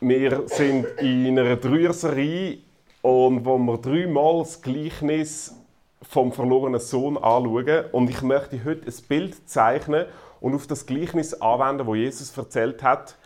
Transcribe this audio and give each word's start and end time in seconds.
Wir 0.00 0.46
sind 0.46 0.86
in 1.00 1.36
einer 1.36 1.56
Dreierserie 1.56 2.58
und 3.02 3.44
wo 3.44 3.58
wir 3.58 3.78
dreimal 3.78 4.38
das 4.38 4.62
Gleichnis 4.62 5.56
vom 6.02 6.30
verlorenen 6.30 6.78
Sohn 6.78 7.16
anschauen. 7.16 7.86
Und 7.90 8.08
ich 8.08 8.22
möchte 8.22 8.64
heute 8.64 8.86
ein 8.86 9.06
Bild 9.08 9.48
zeichnen 9.48 10.06
und 10.40 10.54
auf 10.54 10.68
das 10.68 10.86
Gleichnis 10.86 11.34
anwenden, 11.34 11.84
wo 11.84 11.96
Jesus 11.96 12.36
erzählt 12.38 12.80
hat. 12.84 13.16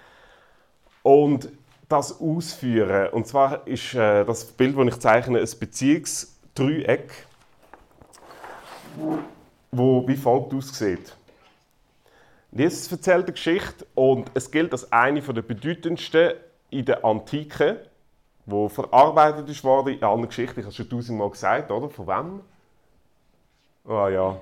Und 1.02 1.50
das 1.90 2.18
ausführen. 2.18 3.10
Und 3.10 3.26
zwar 3.26 3.66
ist 3.66 3.92
äh, 3.92 4.24
das 4.24 4.46
Bild, 4.46 4.78
das 4.78 4.86
ich 4.86 4.98
zeichne, 4.98 5.40
ein 5.40 5.48
Beziehungsdreieck, 5.60 7.26
wo 9.70 10.08
wie 10.08 10.16
folgt 10.16 10.54
aussieht. 10.54 11.14
Jesus 12.50 12.90
erzählt 12.90 13.24
eine 13.24 13.32
Geschichte 13.32 13.86
und 13.94 14.30
es 14.32 14.50
gilt 14.50 14.72
als 14.72 14.90
eine 14.90 15.20
der 15.20 15.42
bedeutendsten 15.42 16.32
in 16.72 16.84
der 16.84 17.04
Antike, 17.04 17.86
wo 18.46 18.68
verarbeitet 18.68 19.48
ist 19.48 19.62
worden 19.62 19.94
in 19.94 20.02
allen 20.02 20.26
Geschichten. 20.26 20.60
Ich 20.60 20.64
habe 20.64 20.70
es 20.70 20.76
schon 20.76 20.88
tausendmal 20.88 21.30
gesagt, 21.30 21.70
oder? 21.70 21.88
Von 21.88 22.06
wem? 22.06 22.40
Ah 23.88 24.08
ja. 24.08 24.36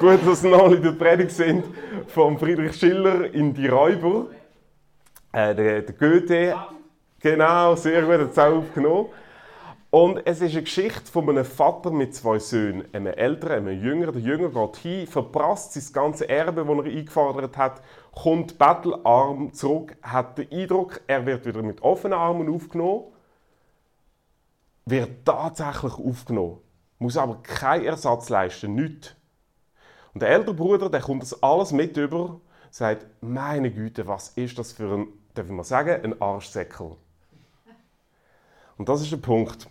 Gut, 0.00 0.26
dass 0.26 0.42
Sie 0.42 0.48
noch 0.48 0.72
in 0.72 0.82
der 0.82 0.92
Predigt 0.92 1.30
sind. 1.30 1.64
Von 2.08 2.38
Friedrich 2.38 2.74
Schiller 2.74 3.32
in 3.32 3.54
Die 3.54 3.68
Räuber. 3.68 4.26
Äh, 5.32 5.54
der, 5.54 5.82
der 5.82 5.94
Goethe. 5.94 6.56
Genau, 7.20 7.76
sehr 7.76 8.02
gut, 8.02 8.20
hat 8.20 8.30
es 8.32 8.38
auch 8.38 8.56
aufgenommen. 8.56 9.06
Und 9.94 10.26
es 10.26 10.40
ist 10.40 10.52
eine 10.52 10.62
Geschichte 10.62 11.12
von 11.12 11.28
einem 11.28 11.44
Vater 11.44 11.90
mit 11.90 12.14
zwei 12.14 12.38
Söhnen, 12.38 12.86
einem 12.94 13.12
älteren, 13.12 13.68
einem 13.68 13.78
jüngeren. 13.78 14.14
Der 14.14 14.22
Jünger 14.22 14.48
geht 14.48 14.76
hin, 14.76 15.06
verprasst 15.06 15.74
sein 15.74 15.92
ganzes 15.92 16.26
Erbe, 16.28 16.64
das 16.64 16.86
er 16.86 16.96
eingefordert 16.96 17.58
hat, 17.58 17.82
kommt 18.10 18.56
bettelarm 18.56 19.52
zurück, 19.52 19.94
hat 20.02 20.38
den 20.38 20.50
Eindruck, 20.50 21.02
er 21.06 21.26
wird 21.26 21.44
wieder 21.44 21.62
mit 21.62 21.82
offenen 21.82 22.18
Armen 22.18 22.48
aufgenommen, 22.48 23.12
wird 24.86 25.26
tatsächlich 25.26 25.92
aufgenommen, 25.92 26.56
muss 26.98 27.18
aber 27.18 27.42
keinen 27.42 27.84
Ersatz 27.84 28.30
leisten, 28.30 28.74
nichts. 28.74 29.14
Und 30.14 30.22
der 30.22 30.30
ältere 30.30 30.54
Bruder, 30.54 30.88
der 30.88 31.02
kommt 31.02 31.22
das 31.22 31.42
alles 31.42 31.70
mit 31.70 31.98
über, 31.98 32.40
sagt, 32.70 33.04
meine 33.20 33.70
Güte, 33.70 34.06
was 34.06 34.30
ist 34.30 34.58
das 34.58 34.72
für 34.72 34.90
ein, 34.90 35.08
darf 35.34 35.44
ich 35.44 35.52
mal 35.52 35.64
sagen, 35.64 36.02
ein 36.02 36.22
Arschsäckel. 36.22 36.96
Und 38.78 38.88
das 38.88 39.02
ist 39.02 39.12
der 39.12 39.18
Punkt. 39.18 39.68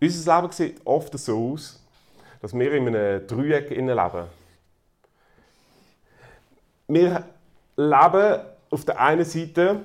Unser 0.00 0.40
Leben 0.40 0.52
sieht 0.52 0.86
oft 0.86 1.18
so 1.18 1.52
aus, 1.52 1.82
dass 2.40 2.54
wir 2.54 2.72
in 2.72 2.86
einem 2.86 3.26
Dreieck 3.26 3.70
leben. 3.70 4.26
Wir 6.86 7.24
leben 7.76 8.40
auf 8.70 8.84
der 8.84 9.00
einen 9.00 9.24
Seite 9.24 9.80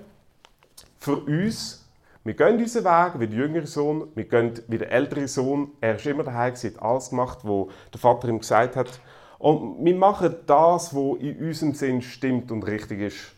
für 1.00 1.18
uns, 1.18 1.84
wir 2.24 2.36
gehen 2.36 2.58
unseren 2.58 2.86
Weg 2.86 3.20
wie 3.20 3.28
der 3.28 3.38
jüngere 3.38 3.68
Sohn, 3.68 4.08
wir 4.16 4.24
gehen 4.24 4.54
wie 4.68 4.78
der 4.78 4.92
ältere 4.92 5.28
Sohn. 5.28 5.72
Er 5.82 5.96
ist 5.96 6.06
immer 6.06 6.24
daheim, 6.24 6.56
hat 6.56 6.82
alles 6.82 7.10
gemacht, 7.10 7.40
was 7.44 7.68
der 7.92 8.00
Vater 8.00 8.30
ihm 8.30 8.40
gesagt 8.40 8.78
hat. 8.78 9.02
Und 9.40 9.84
wir 9.84 9.96
machen 9.96 10.34
das, 10.46 10.96
was 10.96 11.20
in 11.20 11.38
unserem 11.40 11.74
Sinn 11.74 12.02
stimmt 12.02 12.50
und 12.52 12.66
richtig 12.66 13.02
ist. 13.02 13.34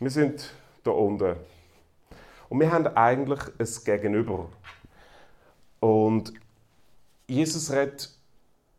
Wir 0.00 0.08
sind 0.08 0.50
da 0.82 0.92
unten. 0.92 1.36
Und 2.52 2.60
wir 2.60 2.70
haben 2.70 2.86
eigentlich 2.86 3.40
ein 3.58 3.84
Gegenüber. 3.86 4.46
Und 5.80 6.34
Jesus 7.26 7.72
redet 7.72 8.14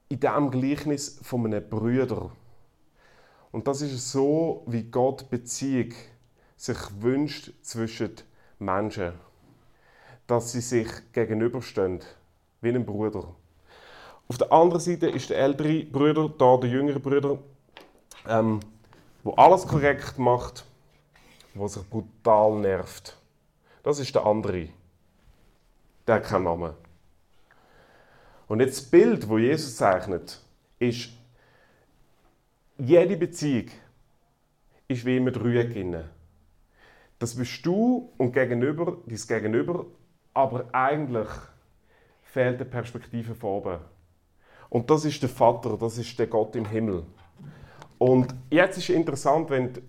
in 0.09 0.19
diesem 0.19 0.51
Gleichnis 0.51 1.19
von 1.23 1.43
einem 1.47 1.67
Brüder. 1.67 2.29
Und 3.51 3.67
das 3.67 3.81
ist 3.81 4.11
so, 4.11 4.61
wie 4.67 4.83
Gott 4.83 5.27
Beziehung 5.31 5.91
sich 6.55 6.77
wünscht 6.99 7.51
zwischen 7.63 8.11
Menschen. 8.59 9.13
Dass 10.27 10.51
sie 10.51 10.61
sich 10.61 10.87
gegenüberstehen, 11.11 12.01
wie 12.61 12.69
ein 12.69 12.85
Bruder. 12.85 13.33
Auf 14.27 14.37
der 14.37 14.51
anderen 14.51 14.81
Seite 14.81 15.07
ist 15.07 15.31
der 15.31 15.39
ältere 15.39 15.83
Bruder, 15.85 16.29
da 16.29 16.57
der 16.57 16.69
jüngere 16.69 16.99
Bruder, 16.99 17.39
ähm, 18.27 18.59
alles 19.35 19.65
korrekt 19.65 20.19
macht, 20.19 20.63
wo 21.55 21.67
sich 21.67 21.81
brutal 21.89 22.59
nervt. 22.59 23.17
Das 23.83 23.99
ist 23.99 24.15
der 24.15 24.25
andere. 24.25 24.69
Der 26.07 26.15
hat 26.15 26.23
keinen 26.23 26.45
Namen. 26.45 26.73
Und 28.47 28.59
jetzt 28.59 28.77
das 28.81 28.89
Bild, 28.89 29.27
wo 29.27 29.37
Jesus 29.37 29.75
zeichnet, 29.75 30.41
ist, 30.79 31.09
jede 32.77 33.17
Beziehung 33.17 33.69
ist 34.87 35.05
wie 35.05 35.17
immer 35.17 35.31
Dreieck 35.31 35.75
Das 37.19 37.35
bist 37.35 37.65
du 37.65 38.11
und 38.17 38.33
gegenüber, 38.33 38.97
dein 39.05 39.17
Gegenüber, 39.27 39.85
aber 40.33 40.65
eigentlich 40.71 41.29
fehlt 42.23 42.59
die 42.59 42.65
Perspektive 42.65 43.35
von 43.35 43.49
oben. 43.49 43.79
Und 44.69 44.89
das 44.89 45.05
ist 45.05 45.21
der 45.21 45.29
Vater, 45.29 45.77
das 45.77 45.97
ist 45.97 46.17
der 46.17 46.27
Gott 46.27 46.55
im 46.55 46.65
Himmel. 46.65 47.05
Und 47.97 48.33
jetzt 48.49 48.77
ist 48.77 48.89
es 48.89 48.95
interessant, 48.95 49.49
wenn 49.49 49.73
du 49.73 49.81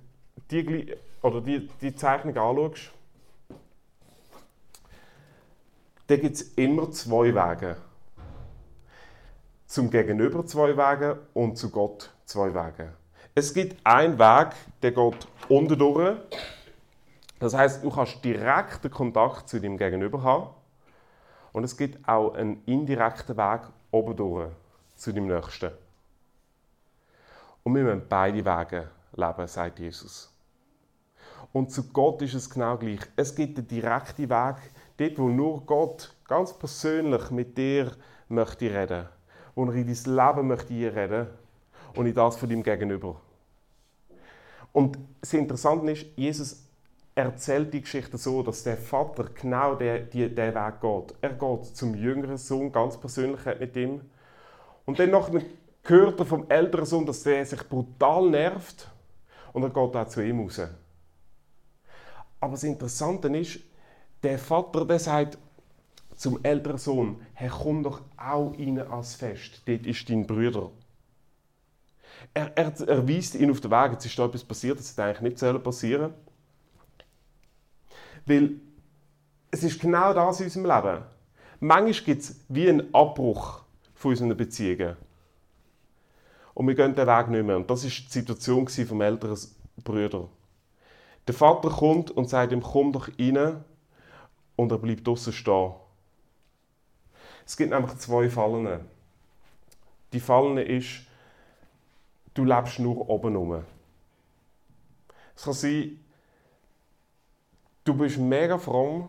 die, 0.51 0.95
oder 1.23 1.41
die, 1.41 1.69
die 1.81 1.95
Zeichnung 1.95 2.37
anschaust, 2.37 2.93
da 6.07 6.17
gibt 6.17 6.37
es 6.37 6.43
immer 6.55 6.91
zwei 6.91 7.35
Wege. 7.35 7.77
Zum 9.67 9.91
Gegenüber 9.91 10.45
zwei 10.47 10.77
Wege 10.77 11.21
und 11.33 11.57
zu 11.57 11.71
Gott 11.71 12.11
zwei 12.25 12.55
Wege. 12.55 12.93
Es 13.35 13.53
gibt 13.53 13.85
einen 13.85 14.19
Weg, 14.19 14.53
der 14.83 14.93
geht 14.93 15.27
unten 15.49 15.79
durch. 15.79 16.17
Das 17.41 17.55
heißt, 17.55 17.83
du 17.83 17.91
kannst 17.91 18.25
direkten 18.25 18.91
Kontakt 18.91 19.49
zu 19.49 19.61
deinem 19.61 19.77
Gegenüber 19.77 20.23
haben. 20.23 20.51
Und 21.53 21.65
es 21.65 21.77
gibt 21.77 22.07
auch 22.09 22.35
einen 22.35 22.63
indirekten 22.65 23.37
Weg 23.37 23.63
oben 23.91 24.17
durch 24.17 24.51
zu 24.95 25.13
deinem 25.13 25.29
Nächsten. 25.29 25.71
Und 27.63 27.75
wir 27.75 27.83
müssen 27.83 28.07
beide 28.09 28.45
Wege 28.45 28.91
leben, 29.17 29.49
sagt 29.49 29.79
Jesus. 29.79 30.31
Und 31.53 31.71
zu 31.71 31.85
Gott 31.93 32.21
ist 32.23 32.35
es 32.35 32.51
genau 32.51 32.77
gleich. 32.77 33.01
Es 33.17 33.35
gibt 33.35 33.59
einen 33.59 33.69
direkten 33.69 34.29
Weg, 34.29 34.57
Dort, 34.97 35.19
wo 35.19 35.29
nur 35.29 35.61
Gott 35.67 36.15
ganz 36.27 36.53
persönlich 36.53 37.31
mit 37.31 37.59
dir 37.59 37.93
möchte 38.29 38.73
reden. 38.73 39.09
Wo 39.55 39.65
er 39.67 39.75
in 39.75 39.87
dein 39.87 40.17
Leben 40.17 40.49
möchte 40.49 40.73
reden 40.73 41.27
und 41.95 42.07
in 42.07 42.15
das 42.15 42.37
von 42.37 42.49
deinem 42.49 42.63
Gegenüber. 42.63 43.21
Und 44.73 44.99
das 45.21 45.33
Interessante 45.33 45.93
ist, 45.93 46.07
Jesus 46.17 46.65
erzählt 47.15 47.73
die 47.73 47.81
Geschichte 47.81 48.19
so, 48.19 48.43
dass 48.43 48.65
der 48.65 48.77
Vater 48.77 49.31
genau 49.41 49.77
den 49.77 50.11
Weg 50.13 50.81
geht. 50.81 51.15
Er 51.21 51.33
geht 51.33 51.77
zum 51.77 51.95
jüngeren 51.95 52.37
Sohn 52.37 52.73
ganz 52.73 52.99
persönlich 52.99 53.45
mit 53.61 53.77
ihm. 53.77 54.01
Und 54.85 54.99
dann 54.99 55.13
hört 55.13 56.19
er 56.19 56.27
vom 56.27 56.51
älteren 56.51 56.87
Sohn, 56.87 57.07
dass 57.07 57.23
der 57.23 57.47
sich 57.47 57.69
brutal 57.69 58.29
nervt. 58.31 58.89
Und 59.53 59.63
er 59.63 59.71
geht 59.71 59.97
auch 59.97 60.09
zu 60.09 60.25
ihm 60.25 60.41
raus. 60.41 60.61
Aber 62.41 62.53
das 62.53 62.65
Interessante 62.65 63.29
ist, 63.29 63.61
der 64.25 64.39
Vater 64.39 64.85
der 64.85 64.99
sagt 64.99 65.39
zum 66.17 66.43
älteren 66.43 66.79
Sohn, 66.79 67.21
hey, 67.35 67.51
komm 67.51 67.83
doch 67.83 68.01
auch 68.17 68.53
rein 68.59 68.79
als 68.79 69.15
Fest, 69.15 69.63
dort 69.67 69.87
ist 69.87 70.09
dein 70.09 70.27
Bruder. 70.27 70.71
Er, 72.33 72.57
er, 72.57 72.73
er 72.89 73.09
weist 73.09 73.35
ihn 73.35 73.51
auf 73.51 73.61
den 73.61 73.71
Weg, 73.71 73.93
jetzt 73.93 74.07
ist 74.07 74.19
da 74.19 74.25
etwas 74.25 74.45
passiert, 74.45 74.79
das 74.79 74.91
hätte 74.91 75.05
eigentlich 75.05 75.41
nicht 75.43 75.63
passieren 75.63 76.15
Weil 78.25 78.53
es 79.51 79.63
ist 79.63 79.81
genau 79.81 80.15
das 80.15 80.41
in 80.41 80.47
unserem 80.47 80.67
Leben. 80.67 81.03
Manchmal 81.61 82.05
gibt 82.05 82.23
es 82.23 82.41
wie 82.49 82.69
einen 82.69 82.95
Abbruch 82.95 83.63
von 83.95 84.13
unseren 84.13 84.37
Beziehungen. 84.37 84.97
Und 86.55 86.69
wir 86.69 86.75
gehen 86.75 86.95
den 86.95 87.07
Weg 87.07 87.29
nicht 87.29 87.45
mehr. 87.45 87.57
Und 87.57 87.69
das 87.69 87.85
war 87.85 87.91
die 87.91 88.13
Situation 88.13 88.69
vom 88.69 89.01
älteren 89.01 89.39
Bruder. 89.83 90.29
Der 91.27 91.35
Vater 91.35 91.69
kommt 91.69 92.11
und 92.11 92.31
sagt 92.31 92.53
ihm, 92.53 92.63
komm 92.63 92.93
doch 92.93 93.09
rein 93.19 93.65
und 94.57 94.73
er 94.73 94.79
bleibt 94.79 95.07
draußen 95.07 95.33
stehen. 95.33 95.73
Es 97.47 97.57
gibt 97.57 97.71
nämlich 97.71 97.97
zwei 97.99 98.29
Fallen. 98.31 98.89
Die 100.13 100.21
Fallen 100.21 100.59
ist, 100.59 101.07
du 102.35 102.45
lebst 102.45 102.79
nur 102.79 103.09
oben 103.09 103.37
rum. 103.37 103.65
Es 105.37 105.45
kann 105.45 105.53
sein, 105.53 106.01
du 107.85 107.95
bist 107.95 108.19
mega 108.19 108.57
fromm, 108.59 109.09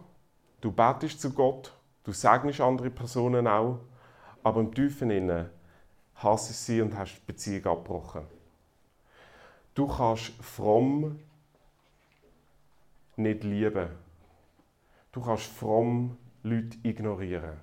du 0.62 0.72
betest 0.72 1.22
zu 1.22 1.32
Gott, 1.32 1.74
du 2.04 2.12
segnest 2.12 2.62
andere 2.62 2.90
Personen 2.90 3.48
auch, 3.48 3.80
aber 4.44 4.62
im 4.62 4.74
Tiefen 4.74 5.12
innen 5.12 5.50
hasst 6.16 6.66
sie 6.66 6.82
und 6.82 6.98
hast 6.98 7.16
die 7.16 7.26
Beziehung 7.26 7.66
abgebrochen. 7.66 8.26
Du 9.74 9.88
kannst 9.88 10.32
fromm 10.42 11.20
nicht 13.18 13.44
lieben. 13.44 13.90
Du 15.16 15.22
kannst 15.22 15.46
fromm 15.46 16.18
Leute 16.44 16.78
ignorieren. 16.84 17.58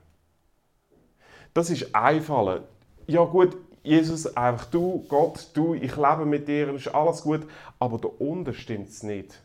Das 1.52 1.68
ist 1.68 1.94
einfallen. 1.94 2.62
Ja 3.06 3.24
gut, 3.24 3.54
Jesus, 3.82 4.34
einfach 4.34 4.70
du, 4.70 5.04
Gott, 5.06 5.50
du, 5.52 5.74
ich 5.74 5.94
lebe 5.94 6.24
mit 6.24 6.48
dir, 6.48 6.72
ist 6.74 6.88
alles 6.88 7.20
gut. 7.20 7.46
Aber 7.78 7.98
da 7.98 8.08
unten 8.08 8.54
stimmt 8.54 8.88
es 8.88 9.02
nicht. 9.02 9.42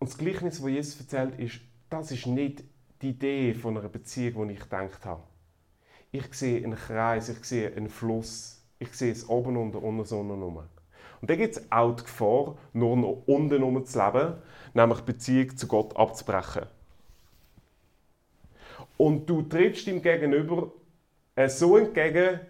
Und 0.00 0.10
das 0.10 0.18
Gleichnis, 0.18 0.60
das 0.60 0.68
Jesus 0.68 1.00
erzählt, 1.00 1.38
ist, 1.40 1.60
das 1.88 2.10
ist 2.10 2.26
nicht 2.26 2.62
die 3.00 3.08
Idee 3.08 3.54
von 3.54 3.78
einer 3.78 3.88
Beziehung, 3.88 4.48
die 4.48 4.54
ich 4.54 4.60
gedacht 4.60 5.06
habe. 5.06 5.22
Ich 6.12 6.34
sehe 6.34 6.62
einen 6.62 6.76
Kreis, 6.76 7.30
ich 7.30 7.42
sehe 7.42 7.74
einen 7.74 7.88
Fluss, 7.88 8.62
ich 8.78 8.92
sehe 8.92 9.12
es 9.12 9.26
oben 9.30 9.56
und 9.56 9.74
unter 9.74 10.04
Sonne 10.04 10.34
rum. 10.34 10.62
Und 11.20 11.30
dann 11.30 11.38
gibt 11.38 11.56
es 11.56 11.72
auch 11.72 11.96
die 11.96 12.04
Gefahr, 12.04 12.56
nur 12.72 12.96
noch 12.96 13.22
unten 13.26 13.86
zu 13.86 13.98
leben, 13.98 14.34
nämlich 14.74 14.98
die 15.00 15.12
Beziehung 15.12 15.56
zu 15.56 15.66
Gott 15.66 15.96
abzubrechen. 15.96 16.66
Und 18.96 19.28
du 19.30 19.42
trittst 19.42 19.86
ihm 19.86 20.02
gegenüber 20.02 20.72
äh, 21.36 21.48
so 21.48 21.76
entgegen, 21.76 22.40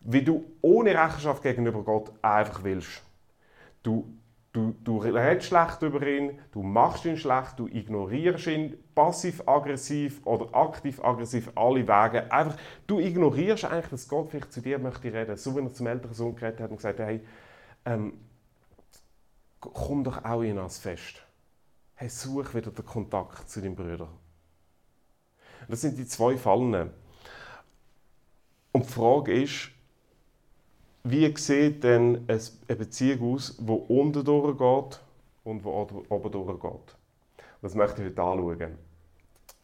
wie 0.00 0.22
du 0.22 0.44
ohne 0.60 0.90
Rechenschaft 0.90 1.42
gegenüber 1.42 1.82
Gott 1.82 2.12
einfach 2.20 2.62
willst. 2.62 3.02
Du, 3.82 4.06
du, 4.52 4.74
du 4.84 4.98
redest 4.98 5.48
schlecht 5.48 5.80
über 5.80 6.06
ihn, 6.06 6.38
du 6.52 6.62
machst 6.62 7.06
ihn 7.06 7.16
schlecht, 7.16 7.58
du 7.58 7.66
ignorierst 7.68 8.46
ihn 8.46 8.76
passiv-aggressiv 8.94 10.20
oder 10.26 10.54
aktiv-aggressiv 10.54 11.50
alle 11.54 11.88
Wege. 11.88 12.30
Einfach, 12.30 12.58
du 12.86 13.00
ignorierst 13.00 13.64
eigentlich, 13.64 13.88
dass 13.88 14.08
Gott 14.08 14.30
vielleicht 14.30 14.52
zu 14.52 14.60
dir 14.60 14.78
möchte 14.78 15.12
reden. 15.12 15.36
So 15.36 15.56
wie 15.56 15.60
er 15.60 15.72
zum 15.72 15.86
älteren 15.86 16.14
Sohn 16.14 16.36
geredet 16.36 16.60
hat 16.60 16.70
und 16.70 16.76
gesagt 16.76 16.98
hey, 16.98 17.20
ähm, 17.84 18.14
komm 19.60 20.04
doch 20.04 20.24
auch 20.24 20.42
in 20.42 20.58
ans 20.58 20.78
Fest. 20.78 21.22
Hey, 21.94 22.08
such 22.08 22.54
wieder 22.54 22.70
den 22.70 22.84
Kontakt 22.84 23.48
zu 23.48 23.60
deinen 23.60 23.76
Brüdern. 23.76 24.08
Das 25.68 25.80
sind 25.80 25.96
die 25.96 26.06
zwei 26.06 26.36
Fallen. 26.36 26.90
Und 28.72 28.86
die 28.86 28.92
Frage 28.92 29.42
ist, 29.42 29.70
wie 31.04 31.36
sieht 31.36 31.84
denn 31.84 32.24
eine 32.28 32.76
Beziehung 32.76 33.34
aus, 33.34 33.56
die 33.58 33.70
unten 33.70 34.24
durchgeht 34.24 35.00
und 35.44 35.62
die 35.62 35.66
oben 35.66 36.32
durchgeht? 36.32 36.96
Das 37.62 37.74
möchte 37.74 38.02
ich 38.02 38.08
heute 38.08 38.22
anschauen. 38.22 38.78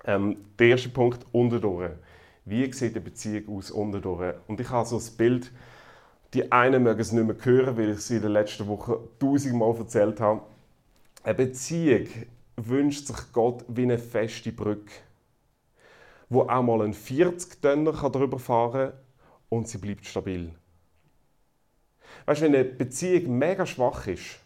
Ähm, 0.05 0.37
der 0.59 0.69
erste 0.69 0.89
Punkt, 0.91 1.27
unten 1.33 1.61
durch. 1.61 1.91
Wie 2.45 2.73
sieht 2.73 2.95
eine 2.95 3.01
Beziehung 3.01 3.59
aus 3.59 3.71
unten 3.71 4.01
durch? 4.01 4.35
Und 4.47 4.61
ich 4.61 4.69
habe 4.71 4.89
so 4.89 4.99
ein 4.99 5.17
Bild, 5.17 5.51
die 6.35 6.51
einen 6.53 6.83
mögen 6.83 7.01
es 7.01 7.13
nicht 7.13 7.27
mehr 7.27 7.37
hören, 7.41 7.77
weil 7.77 7.91
ich 7.91 7.99
es 7.99 8.11
in 8.11 8.21
der 8.21 8.31
letzten 8.31 8.67
Woche 8.69 9.01
tausendmal 9.19 9.77
erzählt 9.77 10.21
habe. 10.21 10.43
Eine 11.23 11.35
Beziehung 11.35 12.07
wünscht 12.57 13.07
sich 13.07 13.33
Gott 13.33 13.65
wie 13.69 13.83
eine 13.83 13.99
feste 13.99 14.53
Brücke 14.53 14.93
wo 16.31 16.43
auch 16.43 16.63
mal 16.63 16.83
ein 16.83 16.95
40-Tonner 16.95 17.93
darüber 18.09 18.39
fahren 18.39 18.91
kann 18.91 19.01
und 19.51 19.69
sie 19.69 19.79
bleibt 19.79 20.07
stabil. 20.07 20.55
Weißt, 22.25 22.41
wenn 22.41 22.55
eine 22.55 22.65
Beziehung 22.65 23.37
mega 23.37 23.67
schwach 23.67 24.07
ist, 24.07 24.39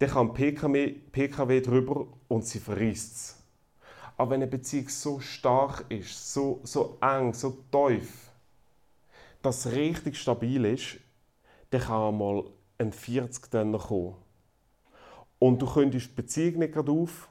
dann 0.00 0.10
kann 0.10 0.28
ein 0.28 0.34
PKW, 0.34 0.88
PKW 1.12 1.60
drüber 1.60 2.06
und 2.28 2.44
sie 2.44 2.58
verriest 2.58 3.14
es. 3.14 3.36
Aber 4.16 4.32
wenn 4.32 4.42
eine 4.42 4.50
Beziehung 4.50 4.88
so 4.88 5.20
stark 5.20 5.84
ist, 5.88 6.34
so, 6.34 6.60
so 6.64 6.98
eng, 7.00 7.32
so 7.32 7.56
tief, 7.70 8.28
dass 9.42 9.64
es 9.64 9.72
richtig 9.72 10.18
stabil 10.18 10.64
ist, 10.64 10.98
dann 11.72 11.80
kann 11.80 11.96
auch 11.96 12.12
mal 12.12 12.44
ein 12.78 12.92
40-Tonner 12.92 13.78
kommen. 13.78 14.14
Und 15.40 15.60
du 15.60 15.66
könntest 15.66 16.10
die 16.10 16.14
Beziehung 16.14 16.60
nicht 16.60 16.74
gerade 16.74 16.92
auf 16.92 17.28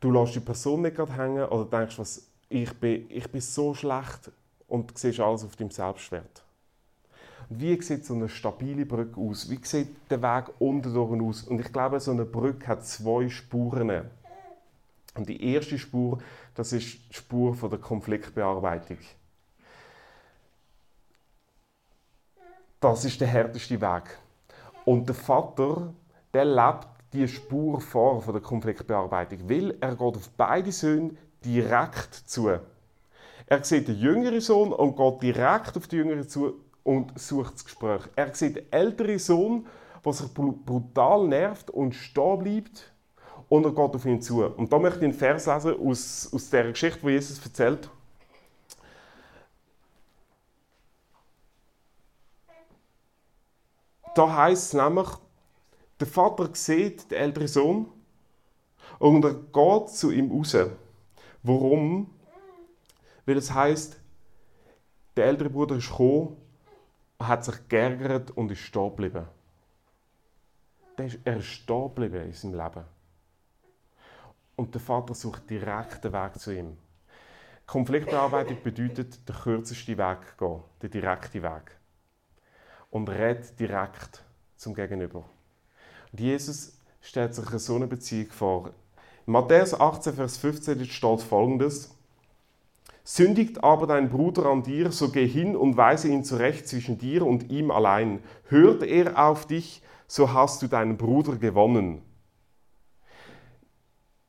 Du 0.00 0.12
lässt 0.12 0.36
die 0.36 0.40
Person 0.40 0.82
nicht 0.82 0.96
gerade 0.96 1.16
hängen 1.16 1.44
oder 1.46 1.64
denkst, 1.64 1.98
was, 1.98 2.28
ich, 2.48 2.72
bin, 2.74 3.06
ich 3.08 3.28
bin 3.28 3.40
so 3.40 3.74
schlecht 3.74 4.30
und 4.68 4.90
du 4.90 4.94
siehst 4.96 5.18
alles 5.18 5.44
auf 5.44 5.56
deinem 5.56 5.72
Selbstwert. 5.72 6.44
Wie 7.48 7.80
sieht 7.82 8.04
so 8.04 8.14
eine 8.14 8.28
stabile 8.28 8.86
Brücke 8.86 9.20
aus? 9.20 9.50
Wie 9.50 9.58
sieht 9.62 9.88
der 10.10 10.22
Weg 10.22 10.52
unten 10.60 10.94
durch 10.94 11.20
aus? 11.20 11.42
Und 11.44 11.60
ich 11.60 11.72
glaube, 11.72 11.98
so 11.98 12.12
eine 12.12 12.24
Brücke 12.24 12.68
hat 12.68 12.86
zwei 12.86 13.28
Spuren. 13.28 14.04
Und 15.16 15.28
die 15.28 15.52
erste 15.52 15.78
Spur, 15.78 16.18
das 16.54 16.72
ist 16.72 16.98
die 17.10 17.14
Spur 17.14 17.54
von 17.54 17.70
der 17.70 17.80
Konfliktbearbeitung. 17.80 18.98
Das 22.80 23.04
ist 23.04 23.20
der 23.20 23.26
härteste 23.26 23.80
Weg. 23.80 24.18
Und 24.84 25.08
der 25.08 25.14
Vater, 25.16 25.92
der 26.32 26.44
lebt 26.44 26.86
die 27.12 27.26
Spur 27.26 27.80
vor 27.80 28.22
von 28.22 28.34
der 28.34 28.42
Konfliktbearbeitung, 28.42 29.50
weil 29.50 29.76
er 29.80 29.96
geht 29.96 30.00
auf 30.00 30.30
beide 30.36 30.70
Söhne 30.70 31.16
direkt 31.44 32.14
zu. 32.14 32.48
Er 33.46 33.64
sieht 33.64 33.88
den 33.88 33.98
jüngeren 33.98 34.40
Sohn 34.40 34.72
und 34.72 34.96
geht 34.96 35.22
direkt 35.22 35.76
auf 35.76 35.88
den 35.88 35.98
jüngeren 35.98 36.28
zu 36.28 36.54
und 36.84 37.18
sucht 37.18 37.54
das 37.54 37.64
Gespräch. 37.64 38.02
Er 38.14 38.32
sieht 38.32 38.54
den 38.54 38.72
älteren 38.72 39.18
Sohn, 39.18 39.66
der 40.04 40.12
sich 40.12 40.32
brutal 40.32 41.26
nervt 41.26 41.70
und 41.70 41.96
stehen 41.96 42.38
bleibt 42.38 42.92
und 43.48 43.64
er 43.64 43.72
geht 43.72 43.94
auf 43.96 44.06
ihn 44.06 44.22
zu. 44.22 44.44
Und 44.44 44.72
da 44.72 44.78
möchte 44.78 44.98
ich 45.00 45.04
einen 45.04 45.14
Vers 45.14 45.46
lesen 45.46 45.80
aus, 45.84 46.30
aus 46.32 46.50
der 46.50 46.70
Geschichte, 46.70 47.00
die 47.04 47.12
Jesus 47.12 47.44
erzählt. 47.44 47.90
Da 54.14 54.36
heißt 54.36 54.64
es 54.64 54.74
nämlich, 54.74 55.08
der 56.00 56.06
Vater 56.06 56.48
sieht 56.54 57.10
den 57.10 57.18
älteren 57.18 57.48
Sohn 57.48 57.86
und 58.98 59.24
er 59.24 59.34
geht 59.34 59.90
zu 59.90 60.10
ihm 60.10 60.30
raus. 60.30 60.56
Warum? 61.42 62.10
Weil 63.26 63.36
es 63.36 63.52
heißt, 63.52 63.98
der 65.16 65.26
ältere 65.26 65.50
Bruder 65.50 65.76
ist 65.76 65.90
gekommen, 65.90 66.36
hat 67.20 67.44
sich 67.44 67.68
geärgert 67.68 68.30
und 68.32 68.50
ist 68.50 68.60
stehen 68.60 68.90
geblieben. 68.90 69.26
Er 70.96 71.36
ist 71.36 71.46
stehen 71.46 71.82
geblieben 71.88 72.24
in 72.24 72.32
seinem 72.32 72.54
Leben. 72.54 72.84
Und 74.56 74.74
der 74.74 74.80
Vater 74.80 75.14
sucht 75.14 75.48
direkt 75.50 76.04
den 76.04 76.12
Weg 76.12 76.38
zu 76.38 76.52
ihm. 76.56 76.76
Konfliktbearbeitung 77.66 78.62
bedeutet, 78.62 79.28
den 79.28 79.36
kürzesten 79.36 79.98
Weg 79.98 80.38
gehen, 80.38 80.62
den 80.82 80.90
direkten 80.90 81.42
Weg. 81.42 81.77
Und 82.90 83.08
red 83.08 83.58
direkt 83.58 84.24
zum 84.56 84.74
Gegenüber. 84.74 85.24
Und 86.12 86.20
Jesus 86.20 86.78
stellt 87.00 87.34
sich 87.34 87.48
so 87.48 87.76
eine 87.76 87.86
Beziehung 87.86 88.30
vor. 88.30 88.70
In 89.26 89.32
Matthäus 89.32 89.78
18, 89.78 90.14
Vers 90.14 90.38
15 90.38 90.84
steht 90.86 91.20
folgendes: 91.22 91.94
Sündigt 93.04 93.64
aber 93.64 93.86
dein 93.86 94.10
Bruder 94.10 94.46
an 94.46 94.62
dir, 94.62 94.92
so 94.92 95.10
geh 95.10 95.26
hin 95.26 95.56
und 95.56 95.76
weise 95.76 96.08
ihn 96.08 96.24
zurecht 96.24 96.68
zwischen 96.68 96.98
dir 96.98 97.26
und 97.26 97.50
ihm 97.50 97.70
allein. 97.70 98.22
Hört 98.48 98.82
er 98.82 99.18
auf 99.18 99.46
dich, 99.46 99.82
so 100.06 100.32
hast 100.32 100.62
du 100.62 100.66
deinen 100.66 100.96
Bruder 100.96 101.36
gewonnen. 101.36 102.02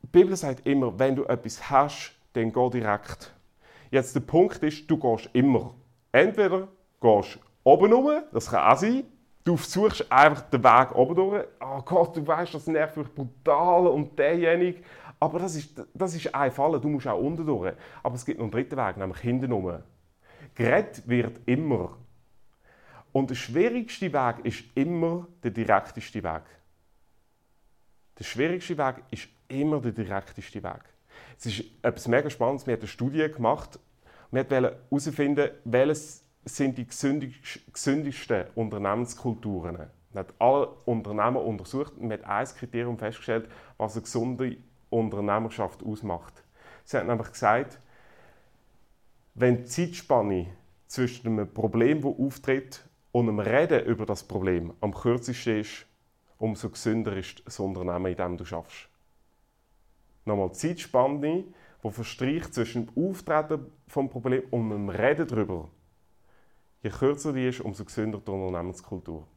Die 0.02 0.08
Bibel 0.08 0.36
sagt 0.36 0.66
immer, 0.66 0.98
wenn 0.98 1.16
du 1.16 1.26
etwas 1.26 1.70
hast, 1.70 2.14
dann 2.34 2.52
geh 2.54 2.70
direkt. 2.70 3.34
Jetzt 3.92 4.16
der 4.16 4.22
Punkt 4.22 4.64
ist, 4.64 4.90
du 4.90 4.98
gehst 4.98 5.30
immer. 5.34 5.74
Entweder 6.12 6.68
gehst 7.02 7.40
oben 7.64 7.94
rum, 7.94 8.24
das 8.32 8.50
kann 8.50 8.72
auch 8.72 8.78
sein, 8.78 9.04
Du 9.44 9.58
suchst 9.58 10.12
einfach 10.12 10.42
den 10.42 10.64
Weg 10.64 10.94
oben 10.94 11.16
durch. 11.16 11.46
Oh 11.60 11.82
Gott, 11.82 12.16
du 12.16 12.28
weißt, 12.28 12.54
das 12.54 12.68
nervt 12.68 12.98
mich 12.98 13.08
brutal 13.08 13.88
und 13.88 14.20
derjenige. 14.20 14.84
Aber 15.20 15.40
das 15.40 15.56
ist, 15.56 15.82
das 15.94 16.14
ist 16.14 16.34
ein 16.36 16.52
Fall, 16.52 16.80
du 16.80 16.88
musst 16.88 17.08
auch 17.08 17.20
unten 17.20 17.46
durch. 17.46 17.74
Aber 18.04 18.16
es 18.16 18.26
gibt 18.26 18.38
noch 18.38 18.46
einen 18.46 18.52
dritten 18.52 18.78
Weg, 18.78 18.98
nämlich 18.98 19.20
hinten 19.20 19.52
rum. 19.52 19.80
Geredet 20.56 21.08
wird 21.08 21.40
immer. 21.48 21.98
Und 23.12 23.30
der 23.32 23.36
schwierigste 23.36 24.14
Weg 24.14 24.46
ist 24.46 24.64
immer 24.76 25.28
der 25.44 25.52
direkteste 25.52 26.22
Weg. 26.24 26.44
Der 28.20 28.24
schwierigste 28.26 28.78
Weg 28.78 28.98
ist 29.10 29.30
immer 29.48 29.82
der 29.82 29.94
direkteste 29.94 30.62
Weg. 30.62 30.84
Es 31.38 31.48
ist 31.48 31.64
etwas 31.82 32.08
mega 32.08 32.30
Spannendes. 32.30 32.68
Wir 32.68 32.74
haben 32.74 32.82
eine 32.82 32.88
Studie 32.88 33.32
gemacht. 33.32 33.80
Wir 34.32 34.48
wollten 34.48 34.76
herausfinden, 34.90 35.50
welches 35.64 36.24
sind 36.46 36.78
die 36.78 36.88
gesündigsten 36.88 38.46
Unternehmenskulturen. 38.56 39.78
Man 40.14 40.26
hat 40.26 40.34
alle 40.40 40.68
Unternehmen 40.86 41.38
untersucht 41.38 41.94
und 41.98 42.08
man 42.08 42.20
hat 42.20 42.26
ein 42.26 42.58
Kriterium 42.58 42.98
festgestellt, 42.98 43.50
was 43.78 43.94
eine 43.94 44.04
gesunde 44.04 44.58
Unternehmerschaft 44.90 45.84
ausmacht. 45.84 46.44
Sie 46.84 46.98
hat 46.98 47.06
nämlich 47.06 47.32
gesagt, 47.32 47.80
wenn 49.36 49.58
die 49.58 49.66
Zeitspanne 49.66 50.48
zwischen 50.88 51.28
einem 51.28 51.54
Problem, 51.54 52.02
das 52.02 52.12
auftritt, 52.18 52.84
und 53.12 53.28
einem 53.28 53.40
Reden 53.40 53.86
über 53.86 54.06
das 54.06 54.24
Problem 54.24 54.74
am 54.82 54.94
kürzesten 54.94 55.62
ist, 55.62 55.86
umso 56.38 56.70
gesünder 56.70 57.16
ist 57.18 57.42
das 57.46 57.60
Unternehmen, 57.60 58.08
in 58.08 58.18
dem 58.18 58.38
du 58.38 58.46
schaffst. 58.46 58.88
Nochmal, 60.26 60.50
die 60.50 60.58
Zeitspanne, 60.58 61.44
die 61.84 61.92
verstreicht 61.92 62.54
zwischen 62.54 62.88
dem 62.88 63.10
Auftreten 63.10 63.66
des 63.88 64.10
Problems 64.10 64.46
und 64.52 64.70
dem 64.70 64.90
Reden 64.90 65.28
darüber, 65.28 65.70
Je 66.82 66.90
kürzer 66.90 67.34
die 67.34 67.48
ist, 67.48 67.62
umso 67.62 67.84
gesünder 67.84 68.20
die 68.20 68.32
Unternehmenskultur. 68.32 69.28